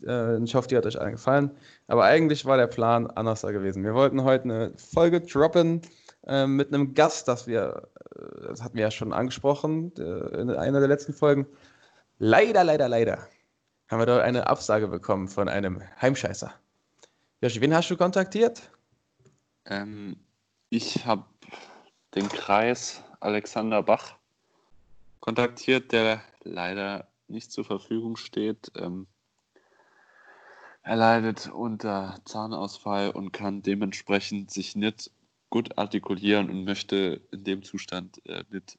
Äh, 0.05 0.43
Ich 0.43 0.53
hoffe, 0.53 0.67
die 0.67 0.77
hat 0.77 0.85
euch 0.85 0.99
allen 0.99 1.13
gefallen. 1.13 1.51
Aber 1.87 2.03
eigentlich 2.03 2.45
war 2.45 2.57
der 2.57 2.67
Plan 2.67 3.07
anders 3.07 3.41
da 3.41 3.51
gewesen. 3.51 3.83
Wir 3.83 3.93
wollten 3.93 4.23
heute 4.23 4.43
eine 4.43 4.73
Folge 4.77 5.21
droppen 5.21 5.81
äh, 6.25 6.45
mit 6.45 6.73
einem 6.73 6.93
Gast, 6.93 7.27
das 7.27 7.47
wir, 7.47 7.89
äh, 8.15 8.47
das 8.47 8.61
hatten 8.61 8.75
wir 8.75 8.83
ja 8.83 8.91
schon 8.91 9.13
angesprochen 9.13 9.93
äh, 9.97 10.41
in 10.41 10.49
einer 10.51 10.79
der 10.79 10.89
letzten 10.89 11.13
Folgen. 11.13 11.47
Leider, 12.19 12.63
leider, 12.63 12.89
leider 12.89 13.27
haben 13.89 13.99
wir 13.99 14.05
da 14.05 14.19
eine 14.19 14.47
Absage 14.47 14.87
bekommen 14.87 15.27
von 15.29 15.47
einem 15.47 15.81
Heimscheißer. 16.01 16.53
Joshi, 17.41 17.61
wen 17.61 17.73
hast 17.73 17.89
du 17.89 17.95
kontaktiert? 17.95 18.61
Ähm, 19.65 20.17
ich 20.69 21.05
habe 21.05 21.23
den 22.15 22.27
Kreis 22.27 23.01
Alexander 23.19 23.83
Bach 23.83 24.15
kontaktiert, 25.19 25.91
der 25.91 26.21
leider 26.43 27.07
nicht 27.27 27.51
zur 27.51 27.65
Verfügung 27.65 28.15
steht. 28.15 28.71
Ähm, 28.75 29.07
er 30.83 30.95
leidet 30.95 31.49
unter 31.49 32.15
Zahnausfall 32.25 33.11
und 33.11 33.33
kann 33.33 33.61
dementsprechend 33.61 34.51
sich 34.51 34.75
nicht 34.75 35.11
gut 35.49 35.77
artikulieren 35.77 36.49
und 36.49 36.63
möchte 36.63 37.21
in 37.31 37.43
dem 37.43 37.63
Zustand 37.63 38.25
äh, 38.25 38.43
nicht 38.49 38.77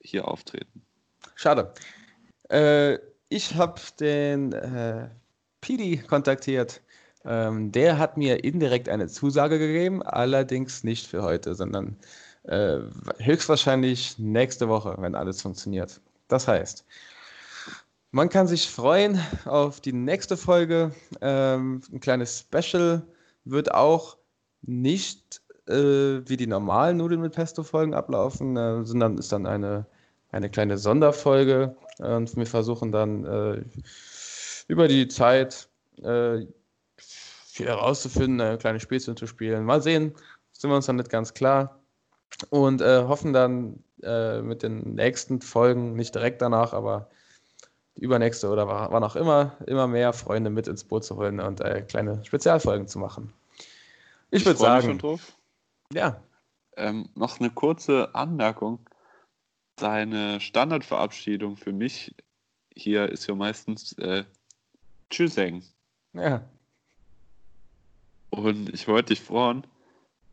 hier 0.00 0.28
auftreten. 0.28 0.82
Schade. 1.34 1.74
Äh, 2.48 2.98
ich 3.28 3.54
habe 3.54 3.80
den 3.98 4.52
äh, 4.52 5.08
Pidi 5.60 5.98
kontaktiert. 5.98 6.80
Ähm, 7.24 7.70
der 7.70 7.98
hat 7.98 8.16
mir 8.16 8.44
indirekt 8.44 8.88
eine 8.88 9.08
Zusage 9.08 9.58
gegeben, 9.58 10.02
allerdings 10.02 10.84
nicht 10.84 11.06
für 11.06 11.22
heute, 11.22 11.54
sondern 11.54 11.96
äh, 12.44 12.78
höchstwahrscheinlich 13.18 14.18
nächste 14.18 14.68
Woche, 14.68 14.94
wenn 14.98 15.14
alles 15.14 15.42
funktioniert. 15.42 16.00
Das 16.28 16.48
heißt, 16.48 16.84
man 18.12 18.28
kann 18.28 18.46
sich 18.46 18.68
freuen 18.68 19.20
auf 19.44 19.80
die 19.80 19.92
nächste 19.92 20.36
Folge. 20.36 20.92
Ähm, 21.20 21.82
ein 21.92 22.00
kleines 22.00 22.40
Special 22.40 23.02
wird 23.44 23.72
auch 23.72 24.16
nicht 24.62 25.42
äh, 25.68 26.28
wie 26.28 26.36
die 26.36 26.46
normalen 26.46 26.96
Nudeln 26.96 27.20
mit 27.20 27.34
Pesto-Folgen 27.34 27.94
ablaufen, 27.94 28.56
äh, 28.56 28.84
sondern 28.84 29.18
ist 29.18 29.32
dann 29.32 29.46
eine, 29.46 29.86
eine 30.32 30.50
kleine 30.50 30.78
Sonderfolge. 30.78 31.76
Und 31.98 32.36
wir 32.36 32.46
versuchen 32.46 32.92
dann 32.92 33.24
äh, 33.24 33.64
über 34.68 34.88
die 34.88 35.08
Zeit 35.08 35.68
äh, 36.02 36.46
viel 36.96 37.66
herauszufinden, 37.66 38.58
kleine 38.58 38.80
Spielchen 38.80 39.16
zu 39.16 39.26
spielen. 39.26 39.64
Mal 39.64 39.82
sehen, 39.82 40.14
sind 40.52 40.70
wir 40.70 40.76
uns 40.76 40.86
dann 40.86 40.96
nicht 40.96 41.10
ganz 41.10 41.34
klar. 41.34 41.79
Und 42.50 42.80
äh, 42.80 43.04
hoffen 43.04 43.32
dann 43.32 43.82
äh, 44.02 44.40
mit 44.40 44.62
den 44.62 44.94
nächsten 44.94 45.40
Folgen, 45.40 45.94
nicht 45.94 46.14
direkt 46.14 46.40
danach, 46.42 46.72
aber 46.72 47.10
die 47.96 48.02
übernächste 48.02 48.48
oder 48.48 48.66
wa- 48.66 48.88
wann 48.90 49.04
auch 49.04 49.16
immer, 49.16 49.56
immer 49.66 49.86
mehr 49.86 50.12
Freunde 50.12 50.48
mit 50.50 50.68
ins 50.68 50.84
Boot 50.84 51.04
zu 51.04 51.16
holen 51.16 51.40
und 51.40 51.60
äh, 51.60 51.82
kleine 51.82 52.24
Spezialfolgen 52.24 52.88
zu 52.88 52.98
machen. 52.98 53.32
Ich 54.30 54.44
würde 54.46 54.58
freu 54.58 54.66
mich 54.66 54.84
sagen, 54.84 54.86
schon 54.86 54.98
drauf. 54.98 55.36
ja, 55.92 56.22
Ähm, 56.76 57.10
noch 57.14 57.40
eine 57.40 57.50
kurze 57.50 58.14
Anmerkung. 58.14 58.88
Deine 59.76 60.40
Standardverabschiedung 60.40 61.56
für 61.56 61.72
mich 61.72 62.14
hier 62.74 63.08
ist 63.08 63.26
ja 63.26 63.34
meistens 63.34 63.92
äh, 63.98 64.24
Tschüsseng. 65.10 65.64
ja, 66.12 66.48
Und 68.30 68.72
ich 68.72 68.86
wollte 68.86 69.14
dich 69.14 69.20
fragen, 69.20 69.64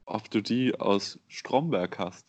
ob 0.07 0.31
du 0.31 0.41
die 0.41 0.79
aus 0.79 1.19
Stromberg 1.27 1.99
hast. 1.99 2.25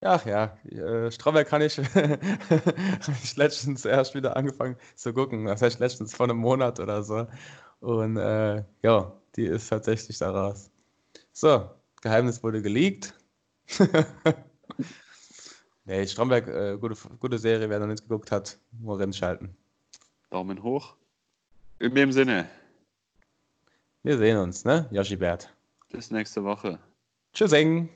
Ach 0.00 0.24
ja, 0.26 0.56
äh, 0.64 1.10
Stromberg 1.10 1.48
kann 1.48 1.62
ich, 1.62 1.78
ich 3.22 3.36
letztens 3.36 3.84
erst 3.84 4.14
wieder 4.14 4.36
angefangen 4.36 4.76
zu 4.94 5.12
gucken. 5.12 5.46
Das 5.46 5.60
heißt 5.60 5.80
letztens 5.80 6.14
vor 6.14 6.24
einem 6.24 6.38
Monat 6.38 6.80
oder 6.80 7.02
so. 7.02 7.26
Und 7.80 8.16
äh, 8.16 8.64
ja, 8.82 9.12
die 9.36 9.44
ist 9.44 9.68
tatsächlich 9.68 10.18
da 10.18 10.30
raus. 10.30 10.70
So, 11.32 11.68
Geheimnis 12.00 12.42
wurde 12.42 12.62
geleakt. 12.62 13.14
nee, 15.84 16.06
Stromberg, 16.06 16.46
äh, 16.48 16.78
gute, 16.78 16.96
gute 17.18 17.38
Serie, 17.38 17.68
wer 17.68 17.80
noch 17.80 17.86
nicht 17.88 18.02
geguckt 18.02 18.30
hat, 18.30 18.58
nur 18.80 19.12
schalten. 19.12 19.56
Daumen 20.30 20.62
hoch. 20.62 20.94
In 21.80 21.94
dem 21.94 22.12
Sinne, 22.12 22.48
Wir 24.02 24.16
sehen 24.18 24.38
uns, 24.38 24.64
ne? 24.64 24.88
Yoshi 24.90 25.16
Bert. 25.16 25.52
bis 25.90 26.10
nächste 26.10 26.42
Woche. 26.44 26.78
Tschüssing. 27.38 27.88